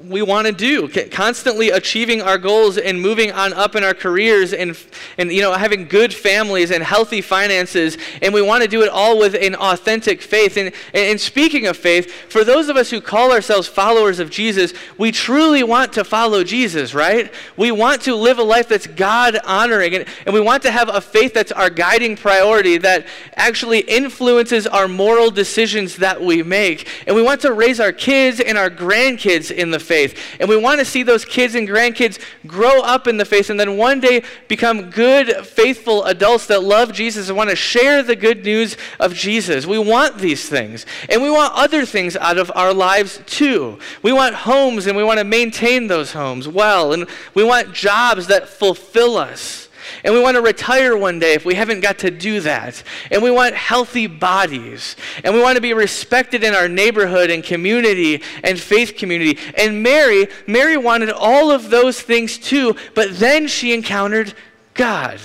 we 0.08 0.22
want 0.22 0.46
to 0.46 0.52
do 0.52 0.88
constantly 1.10 1.70
achieving 1.70 2.22
our 2.22 2.38
goals 2.38 2.78
and 2.78 3.00
moving 3.00 3.32
on 3.32 3.52
up 3.52 3.74
in 3.74 3.82
our 3.82 3.94
careers 3.94 4.52
and, 4.52 4.78
and 5.18 5.32
you 5.32 5.40
know 5.40 5.52
having 5.52 5.86
good 5.88 6.14
families 6.14 6.70
and 6.70 6.82
healthy 6.82 7.20
finances 7.20 7.98
and 8.22 8.32
we 8.32 8.40
want 8.40 8.62
to 8.62 8.68
do 8.68 8.82
it 8.82 8.88
all 8.88 9.18
with 9.18 9.34
an 9.34 9.54
authentic 9.56 10.22
faith. 10.22 10.56
And, 10.56 10.72
and 10.94 11.20
speaking 11.20 11.66
of 11.66 11.76
faith 11.76 12.12
for 12.30 12.44
those 12.44 12.68
of 12.68 12.76
us 12.76 12.90
who 12.90 13.00
call 13.00 13.32
ourselves 13.32 13.66
followers 13.66 14.18
of 14.20 14.30
jesus 14.30 14.72
we 14.96 15.10
truly 15.10 15.62
want 15.62 15.92
to 15.94 16.04
follow 16.04 16.44
jesus 16.44 16.94
right? 16.94 17.32
We 17.56 17.72
want 17.72 18.02
to 18.02 18.14
live 18.14 18.38
a 18.38 18.44
life 18.44 18.68
that's 18.68 18.86
god 18.86 19.38
honoring 19.44 19.94
and, 19.94 20.06
and 20.24 20.34
we 20.34 20.40
want 20.40 20.62
to 20.64 20.70
have 20.70 20.88
a 20.88 21.00
faith 21.00 21.34
that's 21.34 21.52
our 21.52 21.70
guiding 21.70 22.16
priority 22.16 22.78
that 22.78 23.06
actually 23.34 23.80
influences 23.80 24.66
our 24.66 24.88
moral 24.88 25.30
decisions 25.30 25.96
that 25.96 26.20
we 26.20 26.42
make. 26.42 26.88
And 27.06 27.16
we 27.16 27.22
want 27.22 27.40
to 27.42 27.52
raise 27.52 27.80
our 27.80 27.92
kids 27.92 28.40
and 28.40 28.56
our 28.56 28.70
grandkids 28.70 29.50
in 29.50 29.70
the 29.70 29.80
faith 29.80 29.95
faith. 29.96 30.36
And 30.40 30.48
we 30.48 30.58
want 30.58 30.78
to 30.78 30.84
see 30.84 31.02
those 31.02 31.24
kids 31.24 31.54
and 31.54 31.66
grandkids 31.66 32.18
grow 32.46 32.82
up 32.82 33.06
in 33.06 33.16
the 33.16 33.24
faith 33.24 33.48
and 33.48 33.58
then 33.58 33.78
one 33.78 33.98
day 33.98 34.22
become 34.46 34.90
good, 34.90 35.46
faithful 35.46 36.04
adults 36.04 36.46
that 36.48 36.62
love 36.62 36.92
Jesus 36.92 37.28
and 37.28 37.36
want 37.36 37.48
to 37.48 37.56
share 37.56 38.02
the 38.02 38.14
good 38.14 38.44
news 38.44 38.76
of 39.00 39.14
Jesus. 39.14 39.64
We 39.64 39.78
want 39.78 40.18
these 40.18 40.50
things. 40.50 40.84
And 41.08 41.22
we 41.22 41.30
want 41.30 41.54
other 41.54 41.86
things 41.86 42.14
out 42.16 42.36
of 42.36 42.52
our 42.54 42.74
lives 42.74 43.22
too. 43.24 43.78
We 44.02 44.12
want 44.12 44.34
homes 44.34 44.86
and 44.86 44.96
we 44.98 45.04
want 45.04 45.18
to 45.18 45.24
maintain 45.24 45.86
those 45.86 46.12
homes 46.12 46.46
well. 46.46 46.92
And 46.92 47.08
we 47.32 47.42
want 47.42 47.72
jobs 47.72 48.26
that 48.26 48.48
fulfill 48.48 49.16
us. 49.16 49.65
And 50.04 50.14
we 50.14 50.20
want 50.20 50.36
to 50.36 50.42
retire 50.42 50.96
one 50.96 51.18
day 51.18 51.34
if 51.34 51.44
we 51.44 51.54
haven't 51.54 51.80
got 51.80 51.98
to 51.98 52.10
do 52.10 52.40
that. 52.40 52.82
And 53.10 53.22
we 53.22 53.30
want 53.30 53.54
healthy 53.54 54.06
bodies. 54.06 54.96
And 55.24 55.34
we 55.34 55.40
want 55.40 55.56
to 55.56 55.62
be 55.62 55.74
respected 55.74 56.44
in 56.44 56.54
our 56.54 56.68
neighborhood 56.68 57.30
and 57.30 57.42
community 57.42 58.22
and 58.42 58.58
faith 58.58 58.96
community. 58.96 59.38
And 59.56 59.82
Mary, 59.82 60.28
Mary 60.46 60.76
wanted 60.76 61.10
all 61.10 61.50
of 61.50 61.70
those 61.70 62.00
things 62.00 62.38
too, 62.38 62.76
but 62.94 63.18
then 63.18 63.48
she 63.48 63.72
encountered 63.72 64.34
God. 64.74 65.20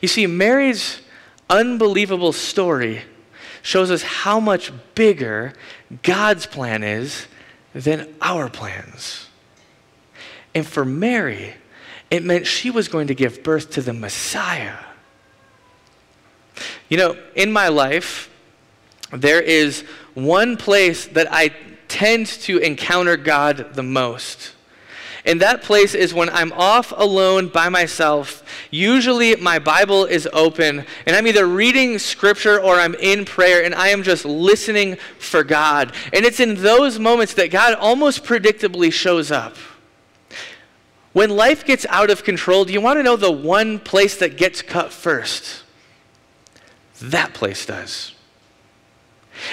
You 0.00 0.08
see, 0.08 0.26
Mary's 0.26 1.00
unbelievable 1.48 2.32
story 2.32 3.02
shows 3.62 3.90
us 3.90 4.02
how 4.02 4.40
much 4.40 4.72
bigger 4.94 5.52
God's 6.02 6.46
plan 6.46 6.82
is 6.82 7.26
than 7.74 8.14
our 8.20 8.48
plans. 8.48 9.28
And 10.54 10.66
for 10.66 10.84
Mary, 10.84 11.54
it 12.10 12.24
meant 12.24 12.46
she 12.46 12.70
was 12.70 12.88
going 12.88 13.08
to 13.08 13.14
give 13.14 13.42
birth 13.42 13.70
to 13.72 13.82
the 13.82 13.92
Messiah. 13.92 14.78
You 16.88 16.96
know, 16.96 17.16
in 17.34 17.52
my 17.52 17.68
life, 17.68 18.30
there 19.12 19.40
is 19.40 19.82
one 20.14 20.56
place 20.56 21.06
that 21.08 21.28
I 21.30 21.50
tend 21.88 22.26
to 22.26 22.58
encounter 22.58 23.16
God 23.16 23.74
the 23.74 23.82
most. 23.82 24.52
And 25.24 25.40
that 25.40 25.62
place 25.62 25.94
is 25.94 26.14
when 26.14 26.30
I'm 26.30 26.52
off 26.52 26.92
alone 26.96 27.48
by 27.48 27.68
myself. 27.68 28.44
Usually 28.70 29.34
my 29.34 29.58
Bible 29.58 30.04
is 30.04 30.28
open 30.32 30.86
and 31.04 31.16
I'm 31.16 31.26
either 31.26 31.46
reading 31.46 31.98
scripture 31.98 32.60
or 32.60 32.76
I'm 32.76 32.94
in 32.94 33.24
prayer 33.24 33.64
and 33.64 33.74
I 33.74 33.88
am 33.88 34.04
just 34.04 34.24
listening 34.24 34.96
for 35.18 35.42
God. 35.42 35.92
And 36.12 36.24
it's 36.24 36.38
in 36.38 36.54
those 36.54 37.00
moments 37.00 37.34
that 37.34 37.50
God 37.50 37.74
almost 37.74 38.22
predictably 38.22 38.92
shows 38.92 39.32
up. 39.32 39.56
When 41.16 41.30
life 41.30 41.64
gets 41.64 41.86
out 41.88 42.10
of 42.10 42.24
control, 42.24 42.66
do 42.66 42.74
you 42.74 42.80
want 42.82 42.98
to 42.98 43.02
know 43.02 43.16
the 43.16 43.32
one 43.32 43.78
place 43.78 44.18
that 44.18 44.36
gets 44.36 44.60
cut 44.60 44.92
first? 44.92 45.62
That 47.00 47.32
place 47.32 47.64
does. 47.64 48.12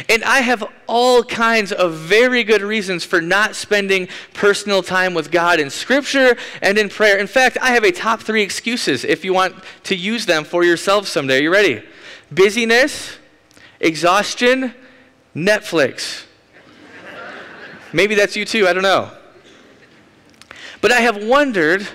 And 0.09 0.25
I 0.25 0.39
have 0.39 0.65
all 0.87 1.23
kinds 1.23 1.71
of 1.71 1.93
very 1.93 2.43
good 2.43 2.61
reasons 2.61 3.05
for 3.05 3.21
not 3.21 3.55
spending 3.55 4.09
personal 4.33 4.83
time 4.83 5.13
with 5.13 5.31
God 5.31 5.57
in 5.57 5.69
Scripture 5.69 6.35
and 6.61 6.77
in 6.77 6.89
prayer. 6.89 7.17
In 7.17 7.27
fact, 7.27 7.57
I 7.61 7.69
have 7.69 7.85
a 7.85 7.93
top 7.93 8.19
three 8.19 8.43
excuses 8.43 9.05
if 9.05 9.23
you 9.23 9.33
want 9.33 9.55
to 9.83 9.95
use 9.95 10.25
them 10.25 10.43
for 10.43 10.65
yourself 10.65 11.07
someday. 11.07 11.39
Are 11.39 11.43
you 11.43 11.49
ready? 11.49 11.81
Busyness, 12.29 13.15
exhaustion, 13.79 14.73
Netflix. 15.33 16.25
Maybe 17.93 18.15
that's 18.15 18.35
you 18.35 18.43
too, 18.43 18.67
I 18.67 18.73
don't 18.73 18.83
know. 18.83 19.13
But 20.83 20.91
I 20.91 20.99
have 20.99 21.23
wondered 21.23 21.87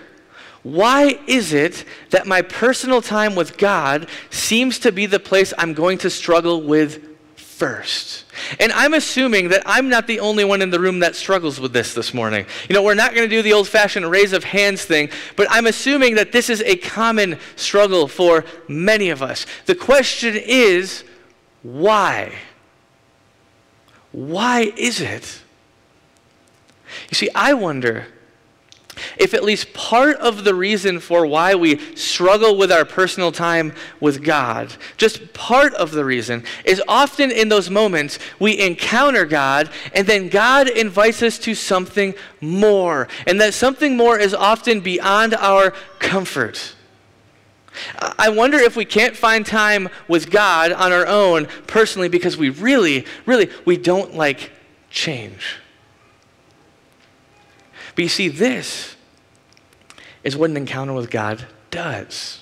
why 0.62 1.20
is 1.26 1.52
it 1.52 1.84
that 2.08 2.26
my 2.26 2.40
personal 2.40 3.02
time 3.02 3.34
with 3.34 3.58
God 3.58 4.08
seems 4.30 4.78
to 4.78 4.90
be 4.90 5.04
the 5.04 5.20
place 5.20 5.52
I'm 5.58 5.74
going 5.74 5.98
to 5.98 6.08
struggle 6.08 6.62
with 6.62 7.06
first? 7.36 8.24
And 8.58 8.72
I'm 8.72 8.94
assuming 8.94 9.50
that 9.50 9.62
I'm 9.66 9.90
not 9.90 10.06
the 10.06 10.20
only 10.20 10.42
one 10.42 10.62
in 10.62 10.70
the 10.70 10.80
room 10.80 11.00
that 11.00 11.16
struggles 11.16 11.60
with 11.60 11.74
this 11.74 11.92
this 11.92 12.14
morning. 12.14 12.46
You 12.66 12.74
know, 12.74 12.82
we're 12.82 12.94
not 12.94 13.14
going 13.14 13.28
to 13.28 13.36
do 13.36 13.42
the 13.42 13.52
old 13.52 13.68
fashioned 13.68 14.10
raise 14.10 14.32
of 14.32 14.42
hands 14.42 14.86
thing, 14.86 15.10
but 15.36 15.46
I'm 15.50 15.66
assuming 15.66 16.14
that 16.14 16.32
this 16.32 16.48
is 16.48 16.62
a 16.62 16.76
common 16.76 17.38
struggle 17.56 18.08
for 18.08 18.46
many 18.68 19.10
of 19.10 19.22
us. 19.22 19.44
The 19.66 19.74
question 19.74 20.34
is 20.34 21.04
why? 21.62 22.32
Why 24.12 24.72
is 24.78 25.02
it? 25.02 25.42
You 27.10 27.14
see, 27.14 27.28
I 27.34 27.52
wonder 27.52 28.06
if 29.18 29.34
at 29.34 29.44
least 29.44 29.72
part 29.74 30.16
of 30.16 30.44
the 30.44 30.54
reason 30.54 31.00
for 31.00 31.26
why 31.26 31.54
we 31.54 31.78
struggle 31.94 32.56
with 32.56 32.70
our 32.70 32.84
personal 32.84 33.32
time 33.32 33.72
with 34.00 34.22
God, 34.22 34.74
just 34.96 35.32
part 35.34 35.74
of 35.74 35.90
the 35.90 36.04
reason, 36.04 36.44
is 36.64 36.82
often 36.88 37.30
in 37.30 37.48
those 37.48 37.70
moments 37.70 38.18
we 38.38 38.58
encounter 38.58 39.24
God 39.24 39.70
and 39.94 40.06
then 40.06 40.28
God 40.28 40.68
invites 40.68 41.22
us 41.22 41.38
to 41.40 41.54
something 41.54 42.14
more. 42.40 43.08
And 43.26 43.40
that 43.40 43.54
something 43.54 43.96
more 43.96 44.18
is 44.18 44.34
often 44.34 44.80
beyond 44.80 45.34
our 45.34 45.72
comfort. 45.98 46.74
I 48.18 48.28
wonder 48.30 48.58
if 48.58 48.76
we 48.76 48.84
can't 48.84 49.16
find 49.16 49.46
time 49.46 49.88
with 50.08 50.30
God 50.30 50.72
on 50.72 50.92
our 50.92 51.06
own 51.06 51.46
personally 51.66 52.08
because 52.08 52.36
we 52.36 52.50
really, 52.50 53.06
really, 53.26 53.50
we 53.64 53.76
don't 53.76 54.14
like 54.14 54.50
change. 54.90 55.56
But 57.94 58.02
you 58.02 58.08
see, 58.08 58.28
this 58.28 58.96
is 60.24 60.36
what 60.36 60.50
an 60.50 60.56
encounter 60.56 60.92
with 60.92 61.10
God 61.10 61.46
does. 61.70 62.40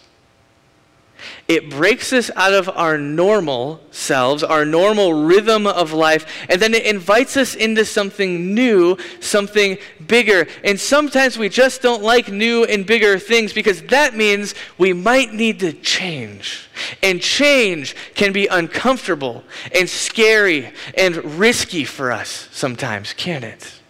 It 1.49 1.71
breaks 1.71 2.13
us 2.13 2.31
out 2.35 2.53
of 2.53 2.69
our 2.69 2.99
normal 2.99 3.81
selves, 3.91 4.43
our 4.43 4.65
normal 4.65 5.25
rhythm 5.25 5.67
of 5.67 5.93
life, 5.93 6.27
and 6.49 6.61
then 6.61 6.75
it 6.75 6.85
invites 6.85 7.37
us 7.37 7.55
into 7.55 7.85
something 7.85 8.55
new, 8.55 8.97
something 9.21 9.79
bigger. 10.07 10.47
And 10.65 10.79
sometimes 10.79 11.39
we 11.39 11.49
just 11.49 11.83
don't 11.83 12.03
like 12.03 12.31
new 12.31 12.65
and 12.65 12.85
bigger 12.85 13.19
things 13.19 13.53
because 13.53 13.83
that 13.85 14.17
means 14.17 14.55
we 14.77 14.93
might 14.93 15.33
need 15.33 15.61
to 15.61 15.73
change. 15.73 16.69
And 17.03 17.21
change 17.21 17.95
can 18.15 18.33
be 18.33 18.47
uncomfortable 18.49 19.45
and 19.75 19.89
scary 19.89 20.73
and 20.97 21.39
risky 21.39 21.85
for 21.85 22.13
us 22.13 22.49
sometimes, 22.53 23.13
can 23.13 23.45
it? 23.45 23.81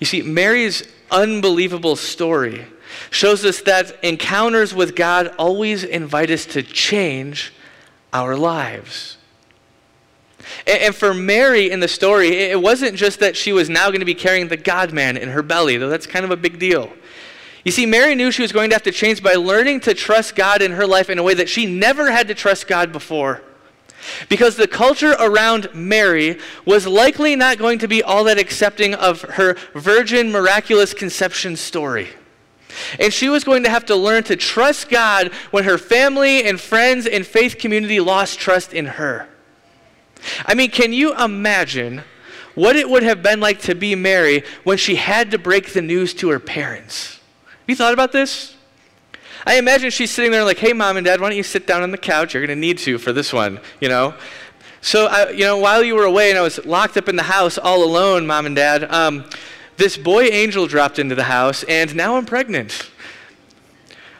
You 0.00 0.06
see, 0.06 0.22
Mary's 0.22 0.82
unbelievable 1.12 1.96
story 1.96 2.66
shows 3.10 3.44
us 3.44 3.60
that 3.62 4.02
encounters 4.02 4.74
with 4.74 4.96
God 4.96 5.34
always 5.38 5.84
invite 5.84 6.30
us 6.30 6.46
to 6.46 6.62
change 6.62 7.52
our 8.12 8.36
lives. 8.36 9.16
And 10.66 10.94
for 10.94 11.14
Mary 11.14 11.70
in 11.70 11.80
the 11.80 11.88
story, 11.88 12.28
it 12.28 12.60
wasn't 12.60 12.96
just 12.96 13.20
that 13.20 13.36
she 13.36 13.52
was 13.52 13.70
now 13.70 13.88
going 13.88 14.00
to 14.00 14.06
be 14.06 14.14
carrying 14.14 14.48
the 14.48 14.56
God 14.56 14.92
man 14.92 15.16
in 15.16 15.28
her 15.28 15.42
belly, 15.42 15.76
though 15.76 15.88
that's 15.88 16.06
kind 16.06 16.24
of 16.24 16.30
a 16.30 16.36
big 16.36 16.58
deal. 16.58 16.92
You 17.64 17.70
see, 17.70 17.86
Mary 17.86 18.14
knew 18.14 18.30
she 18.32 18.42
was 18.42 18.52
going 18.52 18.70
to 18.70 18.74
have 18.74 18.82
to 18.84 18.92
change 18.92 19.22
by 19.22 19.34
learning 19.34 19.80
to 19.80 19.94
trust 19.94 20.34
God 20.34 20.62
in 20.62 20.72
her 20.72 20.86
life 20.86 21.08
in 21.08 21.18
a 21.18 21.22
way 21.22 21.34
that 21.34 21.48
she 21.48 21.66
never 21.66 22.10
had 22.10 22.28
to 22.28 22.34
trust 22.34 22.66
God 22.66 22.92
before. 22.92 23.42
Because 24.28 24.56
the 24.56 24.66
culture 24.66 25.14
around 25.18 25.68
Mary 25.74 26.38
was 26.64 26.86
likely 26.86 27.36
not 27.36 27.58
going 27.58 27.78
to 27.80 27.88
be 27.88 28.02
all 28.02 28.24
that 28.24 28.38
accepting 28.38 28.94
of 28.94 29.22
her 29.22 29.56
virgin 29.74 30.32
miraculous 30.32 30.92
conception 30.92 31.56
story. 31.56 32.08
And 32.98 33.12
she 33.12 33.28
was 33.28 33.44
going 33.44 33.64
to 33.64 33.70
have 33.70 33.86
to 33.86 33.96
learn 33.96 34.24
to 34.24 34.36
trust 34.36 34.88
God 34.88 35.32
when 35.50 35.64
her 35.64 35.78
family 35.78 36.44
and 36.44 36.60
friends 36.60 37.06
and 37.06 37.26
faith 37.26 37.58
community 37.58 38.00
lost 38.00 38.38
trust 38.38 38.72
in 38.72 38.86
her. 38.86 39.28
I 40.46 40.54
mean, 40.54 40.70
can 40.70 40.92
you 40.92 41.16
imagine 41.16 42.02
what 42.54 42.76
it 42.76 42.88
would 42.88 43.02
have 43.02 43.22
been 43.22 43.40
like 43.40 43.60
to 43.62 43.74
be 43.74 43.94
Mary 43.94 44.44
when 44.64 44.78
she 44.78 44.96
had 44.96 45.30
to 45.30 45.38
break 45.38 45.72
the 45.72 45.82
news 45.82 46.14
to 46.14 46.30
her 46.30 46.38
parents? 46.38 47.20
Have 47.46 47.68
you 47.68 47.76
thought 47.76 47.92
about 47.94 48.12
this? 48.12 48.56
I 49.46 49.56
imagine 49.56 49.90
she's 49.90 50.10
sitting 50.10 50.30
there 50.30 50.44
like, 50.44 50.58
hey, 50.58 50.72
mom 50.72 50.96
and 50.96 51.04
dad, 51.04 51.20
why 51.20 51.28
don't 51.28 51.36
you 51.36 51.42
sit 51.42 51.66
down 51.66 51.82
on 51.82 51.90
the 51.90 51.98
couch? 51.98 52.34
You're 52.34 52.46
going 52.46 52.56
to 52.56 52.60
need 52.60 52.78
to 52.78 52.98
for 52.98 53.12
this 53.12 53.32
one, 53.32 53.60
you 53.80 53.88
know? 53.88 54.14
So, 54.80 55.06
I, 55.06 55.30
you 55.30 55.44
know, 55.44 55.58
while 55.58 55.82
you 55.82 55.94
were 55.94 56.04
away 56.04 56.30
and 56.30 56.38
I 56.38 56.42
was 56.42 56.64
locked 56.64 56.96
up 56.96 57.08
in 57.08 57.16
the 57.16 57.22
house 57.22 57.58
all 57.58 57.84
alone, 57.84 58.26
mom 58.26 58.46
and 58.46 58.56
dad, 58.56 58.90
um, 58.92 59.24
this 59.76 59.96
boy 59.96 60.24
angel 60.24 60.66
dropped 60.66 60.98
into 60.98 61.14
the 61.14 61.24
house, 61.24 61.64
and 61.64 61.94
now 61.94 62.16
I'm 62.16 62.26
pregnant. 62.26 62.90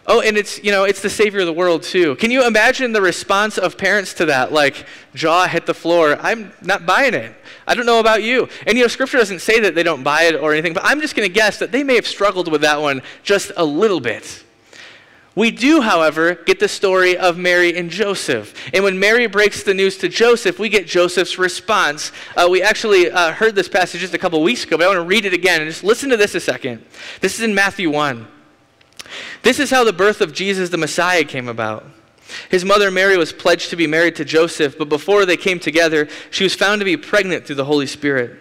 Oh, 0.07 0.21
and 0.21 0.37
it's, 0.37 0.63
you 0.65 0.73
know, 0.73 0.85
it's 0.85 1.01
the 1.01 1.11
savior 1.11 1.41
of 1.41 1.47
the 1.47 1.53
world 1.53 1.85
too. 1.85 2.17
Can 2.17 2.33
you 2.33 2.45
imagine 2.45 2.93
the 2.93 3.01
response 3.01 3.59
of 3.59 3.79
parents 3.79 4.15
to 4.15 4.27
that? 4.27 4.53
Like, 4.53 4.87
jaw 5.15 5.47
hit 5.47 5.67
the 5.67 5.75
floor. 5.75 6.17
I'm 6.21 6.53
not 6.61 6.87
buying 6.87 7.15
it. 7.15 7.35
I 7.69 7.75
don't 7.75 7.87
know 7.87 8.01
about 8.01 8.25
you. 8.25 8.49
And, 8.67 8.77
you 8.77 8.83
know, 8.83 8.89
scripture 8.89 9.19
doesn't 9.19 9.41
say 9.41 9.61
that 9.61 9.77
they 9.77 9.85
don't 9.85 10.03
buy 10.03 10.25
it 10.25 10.35
or 10.35 10.53
anything, 10.53 10.75
but 10.75 10.83
I'm 10.85 11.01
just 11.01 11.15
going 11.15 11.29
to 11.29 11.33
guess 11.33 11.59
that 11.61 11.71
they 11.71 11.85
may 11.85 11.95
have 11.95 12.07
struggled 12.07 12.51
with 12.51 12.63
that 12.63 12.81
one 12.81 13.03
just 13.23 13.53
a 13.57 13.65
little 13.65 14.01
bit. 14.01 14.42
We 15.35 15.51
do, 15.51 15.81
however, 15.81 16.35
get 16.35 16.61
the 16.61 16.69
story 16.69 17.17
of 17.17 17.39
Mary 17.39 17.77
and 17.77 17.89
Joseph. 17.89 18.55
And 18.75 18.85
when 18.85 18.99
Mary 18.99 19.27
breaks 19.27 19.63
the 19.63 19.73
news 19.73 19.97
to 19.99 20.09
Joseph, 20.09 20.59
we 20.59 20.69
get 20.69 20.87
Joseph's 20.87 21.39
response. 21.39 22.13
Uh, 22.37 22.49
we 22.51 22.63
actually 22.63 23.11
uh, 23.11 23.33
heard 23.33 23.55
this 23.55 23.69
passage 23.69 24.03
just 24.03 24.13
a 24.13 24.19
couple 24.19 24.43
weeks 24.43 24.65
ago, 24.65 24.77
but 24.77 24.85
I 24.85 24.89
want 24.89 24.99
to 24.99 25.07
read 25.07 25.25
it 25.25 25.33
again 25.33 25.63
and 25.63 25.71
just 25.71 25.85
listen 25.85 26.11
to 26.11 26.19
this 26.19 26.35
a 26.35 26.41
second. 26.41 26.85
This 27.21 27.37
is 27.37 27.41
in 27.41 27.55
Matthew 27.55 27.91
1. 27.91 28.27
This 29.43 29.59
is 29.59 29.71
how 29.71 29.85
the 29.85 29.93
birth 29.93 30.21
of 30.21 30.35
Jesus 30.35 30.69
the 30.69 30.77
Messiah 30.77 31.25
came 31.25 31.49
about. 31.49 31.87
His 32.51 32.65
mother 32.65 32.91
Mary 32.91 33.17
was 33.17 33.33
pledged 33.33 33.71
to 33.71 33.77
be 33.77 33.87
married 33.87 34.17
to 34.17 34.25
Joseph, 34.25 34.77
but 34.79 34.89
before 34.89 35.25
they 35.25 35.37
came 35.37 35.59
together, 35.59 36.09
she 36.31 36.45
was 36.45 36.55
found 36.55 36.81
to 36.81 36.85
be 36.85 36.97
pregnant 36.97 37.47
through 37.47 37.57
the 37.57 37.65
Holy 37.65 37.87
Spirit. 37.87 38.39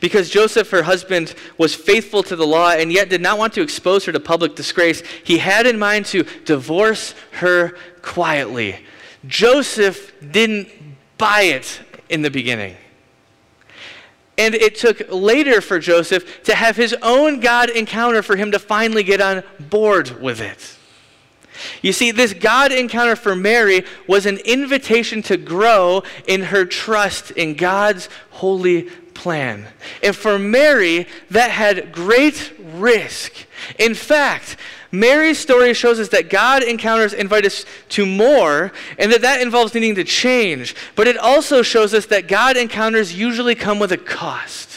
Because 0.00 0.30
Joseph, 0.30 0.70
her 0.70 0.82
husband, 0.82 1.34
was 1.58 1.74
faithful 1.74 2.22
to 2.24 2.36
the 2.36 2.46
law 2.46 2.70
and 2.70 2.92
yet 2.92 3.08
did 3.08 3.20
not 3.20 3.38
want 3.38 3.52
to 3.54 3.62
expose 3.62 4.04
her 4.04 4.12
to 4.12 4.20
public 4.20 4.54
disgrace, 4.54 5.02
he 5.24 5.38
had 5.38 5.66
in 5.66 5.78
mind 5.78 6.06
to 6.06 6.24
divorce 6.44 7.14
her 7.32 7.76
quietly. 8.02 8.78
Joseph 9.26 10.12
didn't 10.30 10.68
buy 11.18 11.42
it 11.42 11.80
in 12.08 12.22
the 12.22 12.30
beginning. 12.30 12.76
And 14.38 14.54
it 14.54 14.76
took 14.76 15.00
later 15.10 15.60
for 15.60 15.78
Joseph 15.78 16.42
to 16.44 16.54
have 16.54 16.76
his 16.76 16.94
own 17.02 17.40
God 17.40 17.70
encounter 17.70 18.22
for 18.22 18.36
him 18.36 18.52
to 18.52 18.58
finally 18.58 19.02
get 19.02 19.20
on 19.20 19.42
board 19.58 20.20
with 20.20 20.40
it. 20.40 20.76
You 21.82 21.92
see, 21.92 22.10
this 22.10 22.32
God 22.32 22.72
encounter 22.72 23.16
for 23.16 23.34
Mary 23.34 23.84
was 24.06 24.26
an 24.26 24.38
invitation 24.38 25.22
to 25.22 25.36
grow 25.36 26.02
in 26.26 26.44
her 26.44 26.64
trust 26.64 27.30
in 27.32 27.54
God's 27.54 28.08
holy 28.30 28.84
plan. 29.14 29.66
And 30.02 30.14
for 30.14 30.38
Mary, 30.38 31.06
that 31.30 31.50
had 31.50 31.92
great 31.92 32.52
risk. 32.60 33.32
In 33.78 33.94
fact, 33.94 34.56
Mary's 34.92 35.38
story 35.38 35.74
shows 35.74 35.98
us 35.98 36.08
that 36.10 36.30
God 36.30 36.62
encounters 36.62 37.12
invite 37.12 37.44
us 37.44 37.64
to 37.90 38.06
more 38.06 38.72
and 38.98 39.12
that 39.12 39.22
that 39.22 39.40
involves 39.40 39.74
needing 39.74 39.94
to 39.96 40.04
change. 40.04 40.74
But 40.94 41.08
it 41.08 41.16
also 41.16 41.62
shows 41.62 41.92
us 41.94 42.06
that 42.06 42.28
God 42.28 42.56
encounters 42.56 43.18
usually 43.18 43.54
come 43.54 43.78
with 43.78 43.92
a 43.92 43.96
cost. 43.96 44.75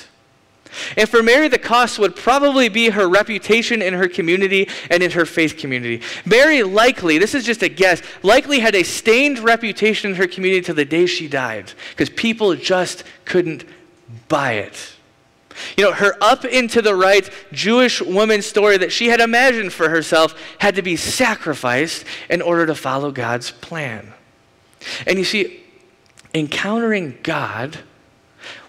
And 0.96 1.10
for 1.10 1.24
Mary, 1.24 1.48
the 1.48 1.58
cost 1.58 2.00
would 2.00 2.16
probably 2.16 2.70
be 2.70 2.90
her 2.90 3.08
reputation 3.08 3.82
in 3.82 3.94
her 3.94 4.08
community 4.08 4.70
and 4.90 5.02
in 5.02 5.12
her 5.12 5.26
faith 5.26 5.58
community. 5.58 6.02
Mary 6.26 6.64
likely, 6.64 7.18
this 7.18 7.34
is 7.34 7.44
just 7.44 7.64
a 7.64 7.70
guess, 7.70 8.02
likely 8.24 8.60
had 8.60 8.76
a 8.76 8.84
stained 8.84 9.40
reputation 9.40 10.12
in 10.12 10.18
her 10.18 10.28
community 10.28 10.62
to 10.62 10.74
the 10.74 10.86
day 10.86 11.06
she 11.06 11.28
died 11.28 11.74
because 11.92 12.10
people 12.10 12.56
just 12.56 13.04
couldn't 13.26 13.66
buy 14.28 14.54
it. 14.54 14.94
You 15.76 15.84
know, 15.84 15.92
her 15.92 16.16
up 16.22 16.46
into 16.46 16.82
the 16.82 16.96
right 16.96 17.30
Jewish 17.52 18.02
woman 18.02 18.42
story 18.42 18.78
that 18.78 18.92
she 18.92 19.08
had 19.08 19.20
imagined 19.20 19.74
for 19.74 19.90
herself 19.90 20.40
had 20.60 20.76
to 20.76 20.82
be 20.82 20.96
sacrificed 20.96 22.06
in 22.30 22.42
order 22.42 22.66
to 22.66 22.76
follow 22.76 23.12
God's 23.12 23.52
plan. 23.52 24.14
And 25.06 25.18
you 25.18 25.26
see, 25.26 25.64
encountering 26.34 27.18
God 27.24 27.80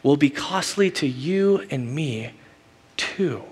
will 0.03 0.17
be 0.17 0.31
costly 0.31 0.91
to 0.91 1.07
you 1.07 1.67
and 1.71 1.95
me 1.95 2.33
too. 2.97 3.43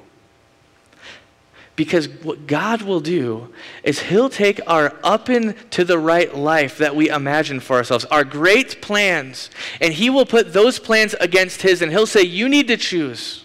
Because 1.76 2.08
what 2.08 2.48
God 2.48 2.82
will 2.82 3.00
do 3.00 3.52
is 3.84 4.00
He'll 4.00 4.28
take 4.28 4.61
our 4.66 4.96
up 5.04 5.28
and 5.28 5.54
to 5.70 5.84
the 5.84 5.98
right 5.98 6.34
life 6.34 6.78
that 6.78 6.96
we 6.96 7.08
imagine 7.08 7.61
for 7.61 7.76
ourselves, 7.76 8.04
our 8.06 8.24
great 8.24 8.82
plans, 8.82 9.48
and 9.80 9.92
He 9.92 10.11
will 10.11 10.26
put 10.26 10.52
those 10.52 10.80
plans 10.80 11.14
against 11.20 11.62
His, 11.62 11.80
and 11.80 11.92
He'll 11.92 12.06
say, 12.06 12.22
You 12.22 12.48
need 12.48 12.66
to 12.66 12.76
choose. 12.76 13.44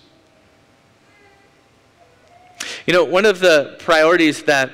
You 2.88 2.94
know, 2.94 3.04
one 3.04 3.26
of 3.26 3.40
the 3.40 3.76
priorities 3.80 4.44
that 4.44 4.72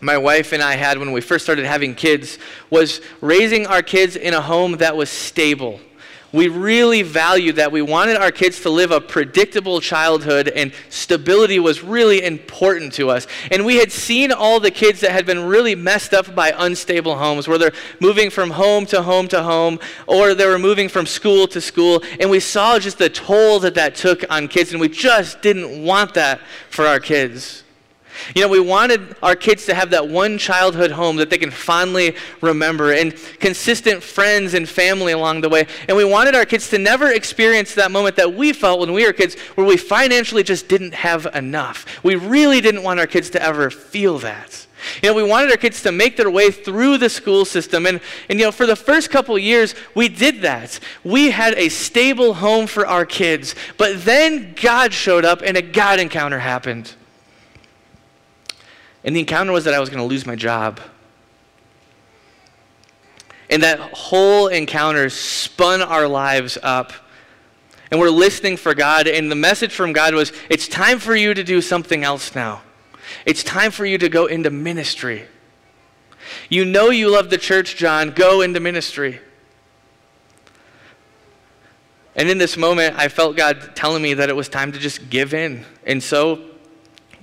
my 0.00 0.16
wife 0.16 0.52
and 0.52 0.62
I 0.62 0.76
had 0.76 0.98
when 0.98 1.10
we 1.12 1.20
first 1.20 1.44
started 1.44 1.64
having 1.64 1.94
kids 1.94 2.38
was 2.70 3.00
raising 3.20 3.66
our 3.66 3.82
kids 3.82 4.16
in 4.16 4.34
a 4.34 4.40
home 4.40 4.76
that 4.76 4.96
was 4.96 5.10
stable 5.10 5.80
we 6.34 6.48
really 6.48 7.02
valued 7.02 7.56
that. 7.56 7.70
We 7.70 7.80
wanted 7.80 8.16
our 8.16 8.32
kids 8.32 8.60
to 8.62 8.70
live 8.70 8.90
a 8.90 9.00
predictable 9.00 9.80
childhood, 9.80 10.48
and 10.48 10.72
stability 10.88 11.60
was 11.60 11.84
really 11.84 12.24
important 12.24 12.92
to 12.94 13.08
us. 13.10 13.28
And 13.52 13.64
we 13.64 13.76
had 13.76 13.92
seen 13.92 14.32
all 14.32 14.58
the 14.58 14.72
kids 14.72 14.98
that 15.00 15.12
had 15.12 15.26
been 15.26 15.44
really 15.44 15.76
messed 15.76 16.12
up 16.12 16.34
by 16.34 16.52
unstable 16.56 17.16
homes, 17.16 17.46
where 17.46 17.56
they're 17.56 17.72
moving 18.00 18.30
from 18.30 18.50
home 18.50 18.84
to 18.86 19.02
home 19.02 19.28
to 19.28 19.44
home, 19.44 19.78
or 20.08 20.34
they 20.34 20.46
were 20.46 20.58
moving 20.58 20.88
from 20.88 21.06
school 21.06 21.46
to 21.46 21.60
school. 21.60 22.02
And 22.18 22.28
we 22.28 22.40
saw 22.40 22.80
just 22.80 22.98
the 22.98 23.08
toll 23.08 23.60
that 23.60 23.76
that 23.76 23.94
took 23.94 24.24
on 24.28 24.48
kids, 24.48 24.72
and 24.72 24.80
we 24.80 24.88
just 24.88 25.40
didn't 25.40 25.84
want 25.84 26.14
that 26.14 26.40
for 26.68 26.84
our 26.84 26.98
kids. 26.98 27.63
You 28.34 28.42
know, 28.42 28.48
we 28.48 28.60
wanted 28.60 29.16
our 29.22 29.36
kids 29.36 29.66
to 29.66 29.74
have 29.74 29.90
that 29.90 30.08
one 30.08 30.38
childhood 30.38 30.90
home 30.90 31.16
that 31.16 31.30
they 31.30 31.38
can 31.38 31.50
fondly 31.50 32.16
remember 32.40 32.92
and 32.92 33.14
consistent 33.40 34.02
friends 34.02 34.54
and 34.54 34.68
family 34.68 35.12
along 35.12 35.40
the 35.40 35.48
way. 35.48 35.66
And 35.88 35.96
we 35.96 36.04
wanted 36.04 36.34
our 36.34 36.44
kids 36.44 36.70
to 36.70 36.78
never 36.78 37.10
experience 37.10 37.74
that 37.74 37.90
moment 37.90 38.16
that 38.16 38.34
we 38.34 38.52
felt 38.52 38.80
when 38.80 38.92
we 38.92 39.06
were 39.06 39.12
kids 39.12 39.38
where 39.54 39.66
we 39.66 39.76
financially 39.76 40.42
just 40.42 40.68
didn't 40.68 40.94
have 40.94 41.26
enough. 41.34 41.84
We 42.04 42.16
really 42.16 42.60
didn't 42.60 42.82
want 42.82 43.00
our 43.00 43.06
kids 43.06 43.30
to 43.30 43.42
ever 43.42 43.70
feel 43.70 44.18
that. 44.20 44.66
You 45.02 45.10
know, 45.10 45.14
we 45.14 45.22
wanted 45.22 45.50
our 45.50 45.56
kids 45.56 45.82
to 45.82 45.92
make 45.92 46.16
their 46.16 46.30
way 46.30 46.50
through 46.50 46.98
the 46.98 47.08
school 47.08 47.44
system. 47.44 47.86
And, 47.86 48.00
and 48.28 48.38
you 48.38 48.46
know, 48.46 48.52
for 48.52 48.66
the 48.66 48.76
first 48.76 49.10
couple 49.10 49.38
years, 49.38 49.74
we 49.94 50.08
did 50.08 50.42
that. 50.42 50.78
We 51.02 51.30
had 51.30 51.54
a 51.54 51.68
stable 51.68 52.34
home 52.34 52.66
for 52.66 52.86
our 52.86 53.06
kids. 53.06 53.54
But 53.76 54.04
then 54.04 54.54
God 54.60 54.92
showed 54.92 55.24
up 55.24 55.42
and 55.42 55.56
a 55.56 55.62
God 55.62 56.00
encounter 56.00 56.38
happened. 56.38 56.94
And 59.04 59.14
the 59.14 59.20
encounter 59.20 59.52
was 59.52 59.64
that 59.64 59.74
I 59.74 59.80
was 59.80 59.90
going 59.90 60.00
to 60.00 60.06
lose 60.06 60.26
my 60.26 60.34
job. 60.34 60.80
And 63.50 63.62
that 63.62 63.78
whole 63.78 64.48
encounter 64.48 65.10
spun 65.10 65.82
our 65.82 66.08
lives 66.08 66.56
up. 66.62 66.92
And 67.90 68.00
we're 68.00 68.08
listening 68.08 68.56
for 68.56 68.74
God. 68.74 69.06
And 69.06 69.30
the 69.30 69.36
message 69.36 69.72
from 69.72 69.92
God 69.92 70.14
was 70.14 70.32
it's 70.48 70.66
time 70.66 70.98
for 70.98 71.14
you 71.14 71.34
to 71.34 71.44
do 71.44 71.60
something 71.60 72.02
else 72.02 72.34
now. 72.34 72.62
It's 73.26 73.42
time 73.42 73.70
for 73.70 73.84
you 73.84 73.98
to 73.98 74.08
go 74.08 74.26
into 74.26 74.50
ministry. 74.50 75.26
You 76.48 76.64
know 76.64 76.88
you 76.88 77.10
love 77.10 77.28
the 77.28 77.38
church, 77.38 77.76
John. 77.76 78.10
Go 78.10 78.40
into 78.40 78.60
ministry. 78.60 79.20
And 82.16 82.30
in 82.30 82.38
this 82.38 82.56
moment, 82.56 82.96
I 82.96 83.08
felt 83.08 83.36
God 83.36 83.76
telling 83.76 84.02
me 84.02 84.14
that 84.14 84.30
it 84.30 84.36
was 84.36 84.48
time 84.48 84.72
to 84.72 84.78
just 84.78 85.10
give 85.10 85.34
in. 85.34 85.66
And 85.84 86.02
so 86.02 86.42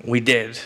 we 0.05 0.19
did. 0.19 0.59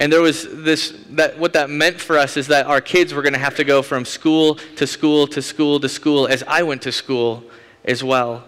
And 0.00 0.10
there 0.10 0.22
was 0.22 0.48
this, 0.50 0.94
that 1.10 1.38
what 1.38 1.52
that 1.52 1.68
meant 1.68 2.00
for 2.00 2.16
us 2.16 2.38
is 2.38 2.46
that 2.46 2.66
our 2.66 2.80
kids 2.80 3.12
were 3.12 3.20
going 3.20 3.34
to 3.34 3.38
have 3.38 3.54
to 3.56 3.64
go 3.64 3.82
from 3.82 4.06
school 4.06 4.54
to 4.76 4.86
school 4.86 5.26
to 5.28 5.42
school 5.42 5.78
to 5.78 5.88
school 5.90 6.26
as 6.26 6.42
I 6.48 6.62
went 6.62 6.80
to 6.82 6.92
school 6.92 7.44
as 7.84 8.02
well. 8.02 8.44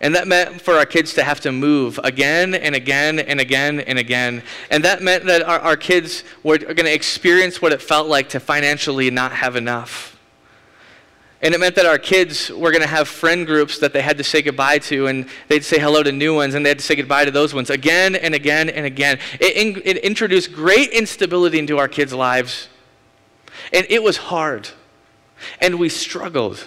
And 0.00 0.14
that 0.14 0.26
meant 0.26 0.62
for 0.62 0.74
our 0.74 0.86
kids 0.86 1.12
to 1.14 1.22
have 1.22 1.40
to 1.40 1.52
move 1.52 2.00
again 2.02 2.54
and 2.54 2.74
again 2.74 3.18
and 3.18 3.38
again 3.38 3.80
and 3.80 3.98
again. 3.98 4.42
And 4.70 4.82
that 4.84 5.02
meant 5.02 5.24
that 5.26 5.42
our, 5.42 5.60
our 5.60 5.76
kids 5.76 6.24
were 6.42 6.56
going 6.56 6.76
to 6.76 6.92
experience 6.92 7.60
what 7.60 7.72
it 7.72 7.82
felt 7.82 8.08
like 8.08 8.30
to 8.30 8.40
financially 8.40 9.10
not 9.10 9.32
have 9.32 9.56
enough. 9.56 10.13
And 11.42 11.52
it 11.52 11.60
meant 11.60 11.74
that 11.74 11.84
our 11.84 11.98
kids 11.98 12.50
were 12.50 12.70
going 12.70 12.82
to 12.82 12.88
have 12.88 13.06
friend 13.06 13.46
groups 13.46 13.78
that 13.80 13.92
they 13.92 14.00
had 14.00 14.16
to 14.18 14.24
say 14.24 14.40
goodbye 14.40 14.78
to, 14.78 15.08
and 15.08 15.26
they'd 15.48 15.64
say 15.64 15.78
hello 15.78 16.02
to 16.02 16.10
new 16.10 16.34
ones, 16.34 16.54
and 16.54 16.64
they 16.64 16.70
had 16.70 16.78
to 16.78 16.84
say 16.84 16.96
goodbye 16.96 17.26
to 17.26 17.30
those 17.30 17.52
ones 17.52 17.70
again 17.70 18.14
and 18.14 18.34
again 18.34 18.70
and 18.70 18.86
again. 18.86 19.18
It, 19.40 19.56
in, 19.56 19.82
it 19.84 19.98
introduced 19.98 20.54
great 20.54 20.90
instability 20.90 21.58
into 21.58 21.78
our 21.78 21.88
kids' 21.88 22.14
lives. 22.14 22.68
And 23.72 23.86
it 23.90 24.02
was 24.02 24.16
hard. 24.16 24.68
And 25.60 25.78
we 25.78 25.88
struggled. 25.88 26.66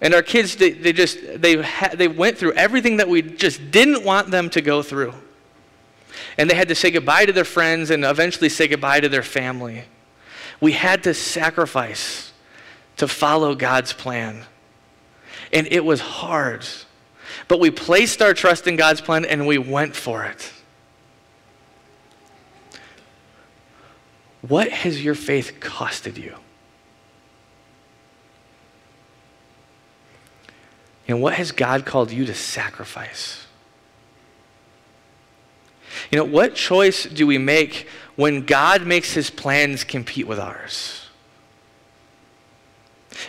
And 0.00 0.14
our 0.14 0.22
kids, 0.22 0.56
they, 0.56 0.70
they 0.70 0.92
just, 0.92 1.18
they, 1.40 1.62
ha- 1.62 1.92
they 1.94 2.08
went 2.08 2.38
through 2.38 2.52
everything 2.52 2.98
that 2.98 3.08
we 3.08 3.22
just 3.22 3.70
didn't 3.70 4.04
want 4.04 4.30
them 4.30 4.50
to 4.50 4.60
go 4.60 4.82
through. 4.82 5.14
And 6.36 6.48
they 6.48 6.54
had 6.54 6.68
to 6.68 6.74
say 6.74 6.90
goodbye 6.90 7.26
to 7.26 7.32
their 7.32 7.44
friends 7.44 7.90
and 7.90 8.04
eventually 8.04 8.48
say 8.48 8.68
goodbye 8.68 9.00
to 9.00 9.08
their 9.08 9.22
family. 9.22 9.84
We 10.60 10.72
had 10.72 11.02
to 11.04 11.14
sacrifice 11.14 12.32
to 12.96 13.08
follow 13.08 13.54
God's 13.54 13.92
plan. 13.92 14.44
And 15.52 15.66
it 15.70 15.84
was 15.84 16.00
hard. 16.00 16.64
But 17.48 17.60
we 17.60 17.70
placed 17.70 18.22
our 18.22 18.34
trust 18.34 18.66
in 18.66 18.76
God's 18.76 19.00
plan 19.00 19.24
and 19.24 19.46
we 19.46 19.58
went 19.58 19.94
for 19.94 20.24
it. 20.24 20.52
What 24.42 24.68
has 24.68 25.02
your 25.02 25.14
faith 25.14 25.54
costed 25.60 26.18
you? 26.18 26.34
And 31.08 31.20
what 31.20 31.34
has 31.34 31.52
God 31.52 31.84
called 31.84 32.10
you 32.10 32.26
to 32.26 32.34
sacrifice? 32.34 33.46
You 36.10 36.18
know, 36.18 36.24
what 36.24 36.54
choice 36.54 37.04
do 37.04 37.26
we 37.26 37.38
make 37.38 37.88
when 38.16 38.44
God 38.44 38.86
makes 38.86 39.12
his 39.12 39.30
plans 39.30 39.84
compete 39.84 40.26
with 40.26 40.38
ours? 40.38 41.03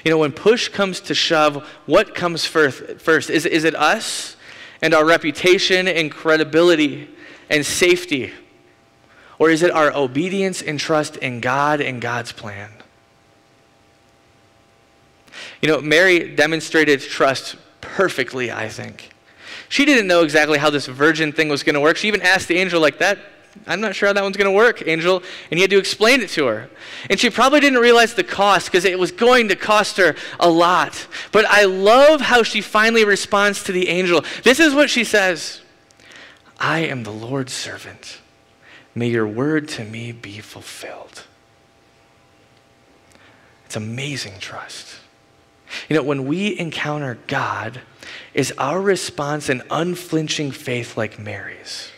You 0.03 0.11
know, 0.11 0.17
when 0.17 0.31
push 0.31 0.69
comes 0.69 0.99
to 1.01 1.13
shove, 1.13 1.67
what 1.85 2.15
comes 2.15 2.45
first? 2.45 2.99
first? 2.99 3.29
Is, 3.29 3.45
is 3.45 3.63
it 3.63 3.75
us 3.75 4.35
and 4.81 4.93
our 4.93 5.05
reputation 5.05 5.87
and 5.87 6.11
credibility 6.11 7.09
and 7.49 7.65
safety? 7.65 8.33
Or 9.37 9.49
is 9.49 9.63
it 9.63 9.71
our 9.71 9.95
obedience 9.95 10.61
and 10.61 10.79
trust 10.79 11.17
in 11.17 11.41
God 11.41 11.81
and 11.81 12.01
God's 12.01 12.31
plan? 12.31 12.71
You 15.61 15.67
know, 15.69 15.81
Mary 15.81 16.35
demonstrated 16.35 17.01
trust 17.01 17.55
perfectly, 17.81 18.51
I 18.51 18.69
think. 18.69 19.09
She 19.67 19.85
didn't 19.85 20.07
know 20.07 20.23
exactly 20.23 20.57
how 20.57 20.69
this 20.69 20.85
virgin 20.85 21.31
thing 21.31 21.49
was 21.49 21.63
going 21.63 21.73
to 21.73 21.81
work. 21.81 21.97
She 21.97 22.07
even 22.07 22.21
asked 22.21 22.47
the 22.47 22.57
angel, 22.57 22.79
like, 22.79 22.99
that 22.99 23.19
I'm 23.67 23.81
not 23.81 23.95
sure 23.95 24.07
how 24.07 24.13
that 24.13 24.23
one's 24.23 24.37
going 24.37 24.51
to 24.51 24.55
work, 24.55 24.87
Angel. 24.87 25.23
And 25.49 25.57
he 25.57 25.61
had 25.61 25.71
to 25.71 25.77
explain 25.77 26.21
it 26.21 26.29
to 26.31 26.45
her. 26.45 26.69
And 27.09 27.19
she 27.19 27.29
probably 27.29 27.59
didn't 27.59 27.79
realize 27.79 28.13
the 28.13 28.23
cost 28.23 28.67
because 28.67 28.85
it 28.85 28.99
was 28.99 29.11
going 29.11 29.49
to 29.49 29.55
cost 29.55 29.97
her 29.97 30.15
a 30.39 30.49
lot. 30.49 31.07
But 31.31 31.45
I 31.45 31.65
love 31.65 32.21
how 32.21 32.43
she 32.43 32.61
finally 32.61 33.05
responds 33.05 33.63
to 33.63 33.71
the 33.71 33.89
angel. 33.89 34.23
This 34.43 34.59
is 34.59 34.73
what 34.73 34.89
she 34.89 35.03
says 35.03 35.61
I 36.59 36.79
am 36.79 37.03
the 37.03 37.11
Lord's 37.11 37.53
servant. 37.53 38.19
May 38.93 39.09
your 39.09 39.27
word 39.27 39.67
to 39.69 39.83
me 39.83 40.11
be 40.11 40.39
fulfilled. 40.39 41.23
It's 43.65 43.75
amazing 43.75 44.39
trust. 44.39 44.95
You 45.89 45.95
know, 45.97 46.03
when 46.03 46.27
we 46.27 46.57
encounter 46.57 47.17
God, 47.27 47.81
is 48.33 48.53
our 48.57 48.79
response 48.79 49.49
an 49.49 49.63
unflinching 49.69 50.51
faith 50.51 50.95
like 50.95 51.19
Mary's? 51.19 51.91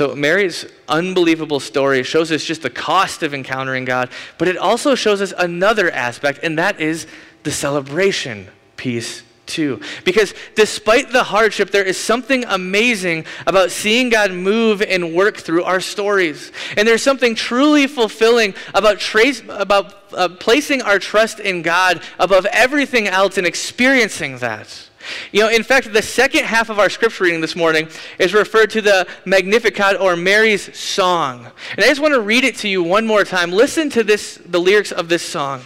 So, 0.00 0.16
Mary's 0.16 0.64
unbelievable 0.88 1.60
story 1.60 2.02
shows 2.04 2.32
us 2.32 2.42
just 2.42 2.62
the 2.62 2.70
cost 2.70 3.22
of 3.22 3.34
encountering 3.34 3.84
God, 3.84 4.08
but 4.38 4.48
it 4.48 4.56
also 4.56 4.94
shows 4.94 5.20
us 5.20 5.34
another 5.36 5.90
aspect, 5.90 6.40
and 6.42 6.58
that 6.58 6.80
is 6.80 7.06
the 7.42 7.50
celebration 7.50 8.48
piece 8.78 9.22
too. 9.44 9.82
Because 10.06 10.32
despite 10.56 11.12
the 11.12 11.22
hardship, 11.22 11.70
there 11.70 11.84
is 11.84 11.98
something 11.98 12.46
amazing 12.46 13.26
about 13.46 13.72
seeing 13.72 14.08
God 14.08 14.32
move 14.32 14.80
and 14.80 15.14
work 15.14 15.36
through 15.36 15.64
our 15.64 15.80
stories. 15.80 16.50
And 16.78 16.88
there's 16.88 17.02
something 17.02 17.34
truly 17.34 17.86
fulfilling 17.86 18.54
about, 18.72 19.00
trace, 19.00 19.42
about 19.50 20.14
uh, 20.14 20.30
placing 20.30 20.80
our 20.80 20.98
trust 20.98 21.40
in 21.40 21.60
God 21.60 22.00
above 22.18 22.46
everything 22.46 23.06
else 23.06 23.36
and 23.36 23.46
experiencing 23.46 24.38
that. 24.38 24.89
You 25.32 25.40
know, 25.40 25.48
in 25.48 25.62
fact, 25.62 25.92
the 25.92 26.02
second 26.02 26.44
half 26.44 26.68
of 26.68 26.78
our 26.78 26.90
scripture 26.90 27.24
reading 27.24 27.40
this 27.40 27.56
morning 27.56 27.88
is 28.18 28.34
referred 28.34 28.70
to 28.70 28.82
the 28.82 29.06
Magnificat 29.24 30.00
or 30.00 30.16
Mary's 30.16 30.76
song. 30.76 31.46
And 31.76 31.84
I 31.84 31.88
just 31.88 32.00
want 32.00 32.14
to 32.14 32.20
read 32.20 32.44
it 32.44 32.56
to 32.56 32.68
you 32.68 32.82
one 32.82 33.06
more 33.06 33.24
time. 33.24 33.50
Listen 33.50 33.90
to 33.90 34.04
this, 34.04 34.38
the 34.44 34.60
lyrics 34.60 34.92
of 34.92 35.08
this 35.08 35.22
song. 35.22 35.62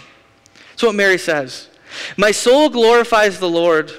That's 0.69 0.83
what 0.83 0.95
Mary 0.95 1.17
says. 1.17 1.69
My 2.17 2.31
soul 2.31 2.69
glorifies 2.69 3.39
the 3.39 3.49
Lord, 3.49 3.91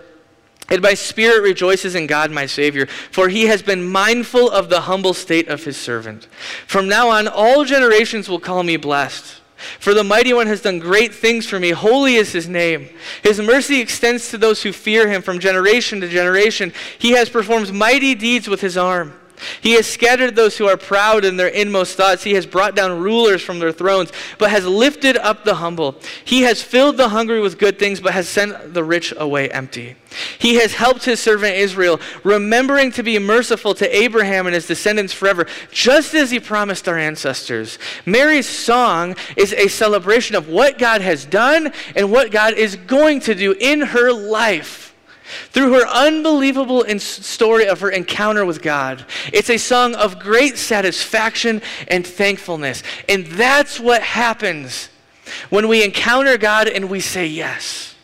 and 0.69 0.83
my 0.83 0.95
spirit 0.95 1.43
rejoices 1.43 1.95
in 1.95 2.07
God 2.07 2.31
my 2.31 2.47
Savior, 2.47 2.87
for 2.87 3.29
he 3.29 3.47
has 3.47 3.63
been 3.63 3.85
mindful 3.85 4.51
of 4.51 4.69
the 4.69 4.83
humble 4.83 5.15
state 5.15 5.49
of 5.49 5.65
his 5.65 5.77
servant. 5.77 6.27
From 6.67 6.89
now 6.89 7.09
on, 7.09 7.29
all 7.29 7.65
generations 7.65 8.29
will 8.29 8.41
call 8.41 8.63
me 8.63 8.77
blessed. 8.77 9.41
For 9.79 9.95
the 9.95 10.05
mighty 10.05 10.33
one 10.33 10.47
has 10.47 10.63
done 10.63 10.79
great 10.79 11.15
things 11.15 11.47
for 11.47 11.59
me. 11.59 11.71
Holy 11.71 12.17
is 12.17 12.33
his 12.33 12.49
name. 12.49 12.91
His 13.23 13.41
mercy 13.41 13.81
extends 13.81 14.31
to 14.31 14.39
those 14.39 14.63
who 14.63 14.73
fear 14.73 15.09
him 15.09 15.23
from 15.23 15.39
generation 15.39 16.01
to 16.01 16.09
generation. 16.09 16.73
He 16.99 17.13
has 17.13 17.29
performed 17.29 17.73
mighty 17.73 18.15
deeds 18.15 18.49
with 18.49 18.61
his 18.61 18.77
arm. 18.77 19.15
He 19.61 19.73
has 19.73 19.87
scattered 19.87 20.37
those 20.37 20.57
who 20.57 20.67
are 20.67 20.77
proud 20.77 21.25
in 21.25 21.37
their 21.37 21.49
inmost 21.49 21.97
thoughts. 21.97 22.23
He 22.23 22.35
has 22.35 22.47
brought 22.47 22.75
down 22.75 23.01
rulers 23.01 23.43
from 23.43 23.59
their 23.59 23.73
thrones, 23.73 24.13
but 24.39 24.51
has 24.51 24.67
lifted 24.67 25.17
up 25.17 25.45
the 25.45 25.57
humble. 25.57 25.97
He 26.25 26.43
has 26.43 26.63
filled 26.63 26.97
the 26.97 27.11
hungry 27.11 27.41
with 27.41 27.59
good 27.59 27.79
things, 27.79 28.01
but 28.01 28.13
has 28.13 28.29
sent 28.29 28.75
the 28.75 28.85
rich 28.85 29.13
away 29.17 29.51
empty. 29.51 29.97
He 30.39 30.55
has 30.57 30.75
helped 30.75 31.05
his 31.05 31.21
servant 31.21 31.57
Israel, 31.57 32.01
remembering 32.25 32.91
to 32.93 33.03
be 33.03 33.19
merciful 33.19 33.75
to 33.75 33.97
Abraham 33.97 34.47
and 34.47 34.55
his 34.55 34.67
descendants 34.67 35.13
forever, 35.13 35.47
just 35.71 36.15
as 36.15 36.31
he 36.31 36.41
promised 36.41 36.89
our 36.89 36.99
ancestors. 36.99 37.79
Mary's 38.05 38.49
song 38.49 39.17
is 39.37 39.53
a 39.53 39.69
celebration 39.69 40.37
of 40.37 40.49
what 40.49 40.79
God 40.79 41.01
has 41.01 41.25
done 41.25 41.73
and 41.95 42.11
what 42.11 42.31
God 42.31 42.55
is 42.55 42.77
going 42.77 43.21
to 43.21 43.35
do 43.35 43.55
in 43.59 43.81
her 43.81 44.13
life. 44.13 44.86
Through 45.51 45.73
her 45.73 45.87
unbelievable 45.87 46.85
story 46.99 47.67
of 47.67 47.81
her 47.81 47.91
encounter 47.91 48.45
with 48.45 48.63
God, 48.63 49.05
it's 49.33 49.51
a 49.51 49.59
song 49.59 49.95
of 49.95 50.19
great 50.19 50.57
satisfaction 50.57 51.63
and 51.89 52.07
thankfulness. 52.07 52.83
And 53.09 53.27
that's 53.27 53.81
what 53.81 54.03
happens 54.03 54.89
when 55.51 55.69
we 55.69 55.85
encounter 55.85 56.39
God 56.39 56.69
and 56.69 56.89
we 56.89 57.01
say 57.01 57.27
yes. 57.27 57.95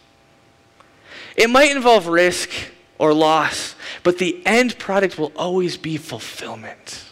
It 1.37 1.49
might 1.49 1.71
involve 1.71 2.09
risk 2.09 2.51
or 2.99 3.15
loss, 3.15 3.75
But 4.03 4.19
the 4.19 4.41
end 4.47 4.79
product 4.79 5.19
will 5.19 5.33
always 5.37 5.77
be 5.77 5.97
fulfillment. 5.97 7.05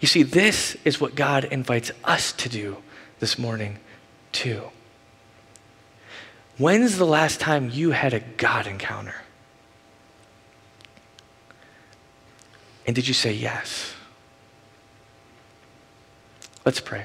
You 0.00 0.08
see, 0.08 0.22
this 0.22 0.76
is 0.84 1.00
what 1.00 1.14
God 1.14 1.44
invites 1.44 1.90
us 2.04 2.32
to 2.32 2.48
do 2.48 2.78
this 3.18 3.38
morning, 3.38 3.78
too. 4.32 4.70
When's 6.58 6.96
the 6.96 7.04
last 7.04 7.38
time 7.38 7.70
you 7.70 7.90
had 7.90 8.14
a 8.14 8.20
God 8.20 8.66
encounter? 8.66 9.14
And 12.86 12.94
did 12.94 13.06
you 13.06 13.14
say 13.14 13.32
yes? 13.32 13.94
Let's 16.64 16.80
pray. 16.80 17.04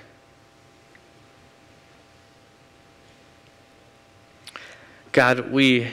God, 5.12 5.52
we, 5.52 5.88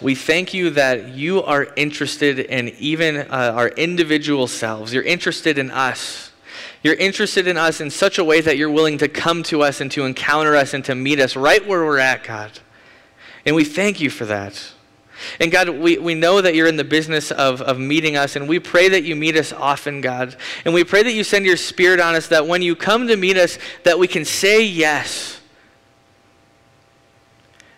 we 0.00 0.14
thank 0.14 0.54
you 0.54 0.70
that 0.70 1.08
you 1.08 1.42
are 1.42 1.66
interested 1.74 2.38
in 2.38 2.68
even 2.78 3.16
uh, 3.16 3.52
our 3.56 3.68
individual 3.68 4.46
selves. 4.46 4.94
You're 4.94 5.02
interested 5.02 5.58
in 5.58 5.72
us. 5.72 6.29
You're 6.82 6.94
interested 6.94 7.46
in 7.46 7.56
us 7.56 7.80
in 7.80 7.90
such 7.90 8.18
a 8.18 8.24
way 8.24 8.40
that 8.40 8.56
you're 8.56 8.70
willing 8.70 8.98
to 8.98 9.08
come 9.08 9.42
to 9.44 9.62
us 9.62 9.80
and 9.80 9.90
to 9.92 10.04
encounter 10.04 10.56
us 10.56 10.72
and 10.72 10.84
to 10.86 10.94
meet 10.94 11.20
us 11.20 11.36
right 11.36 11.66
where 11.66 11.84
we're 11.84 11.98
at, 11.98 12.24
God. 12.24 12.58
And 13.44 13.54
we 13.54 13.64
thank 13.64 14.00
you 14.00 14.10
for 14.10 14.24
that. 14.26 14.72
And 15.38 15.52
God, 15.52 15.68
we, 15.68 15.98
we 15.98 16.14
know 16.14 16.40
that 16.40 16.54
you're 16.54 16.66
in 16.66 16.76
the 16.76 16.84
business 16.84 17.30
of, 17.30 17.60
of 17.60 17.78
meeting 17.78 18.16
us, 18.16 18.36
and 18.36 18.48
we 18.48 18.58
pray 18.58 18.88
that 18.88 19.04
you 19.04 19.14
meet 19.14 19.36
us 19.36 19.52
often, 19.52 20.00
God. 20.00 20.34
And 20.64 20.72
we 20.72 20.82
pray 20.82 21.02
that 21.02 21.12
you 21.12 21.24
send 21.24 21.44
your 21.44 21.58
spirit 21.58 22.00
on 22.00 22.14
us, 22.14 22.28
that 22.28 22.46
when 22.46 22.62
you 22.62 22.74
come 22.74 23.06
to 23.08 23.16
meet 23.16 23.36
us, 23.36 23.58
that 23.84 23.98
we 23.98 24.08
can 24.08 24.24
say 24.24 24.64
yes 24.64 25.40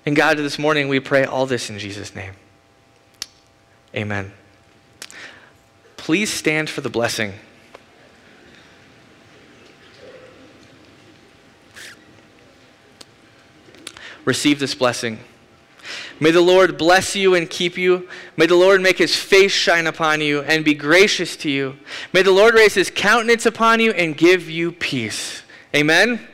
and 0.05 0.17
God, 0.17 0.37
this 0.39 0.59
morning 0.59 0.89
we 0.89 0.99
pray 0.99 1.25
all 1.25 1.47
this 1.47 1.71
in 1.71 1.79
Jesus' 1.79 2.15
name. 2.15 2.33
Amen. 3.95 4.33
Please 5.97 6.33
stand 6.33 6.69
for 6.69 6.81
the 6.81 6.91
blessing. 6.91 7.35
Receive 14.25 14.59
this 14.59 14.75
blessing. 14.75 15.19
May 16.21 16.31
the 16.31 16.41
Lord 16.41 16.79
bless 16.79 17.17
you 17.17 17.35
and 17.35 17.51
keep 17.51 17.77
you. 17.77 18.09
May 18.37 18.47
the 18.47 18.55
Lord 18.55 18.81
make 18.81 18.99
his 18.99 19.17
face 19.17 19.53
shine 19.53 19.87
upon 19.87 20.21
you 20.21 20.43
and 20.43 20.65
be 20.65 20.75
gracious 20.75 21.37
to 21.39 21.51
you. 21.51 21.77
May 22.13 22.23
the 22.23 22.31
Lord 22.31 22.55
raise 22.55 22.75
his 22.75 22.91
countenance 22.91 23.47
upon 23.47 23.81
you 23.81 23.91
and 23.93 24.17
give 24.17 24.49
you 24.49 24.71
peace. 24.71 25.43
Amen. 25.75 26.29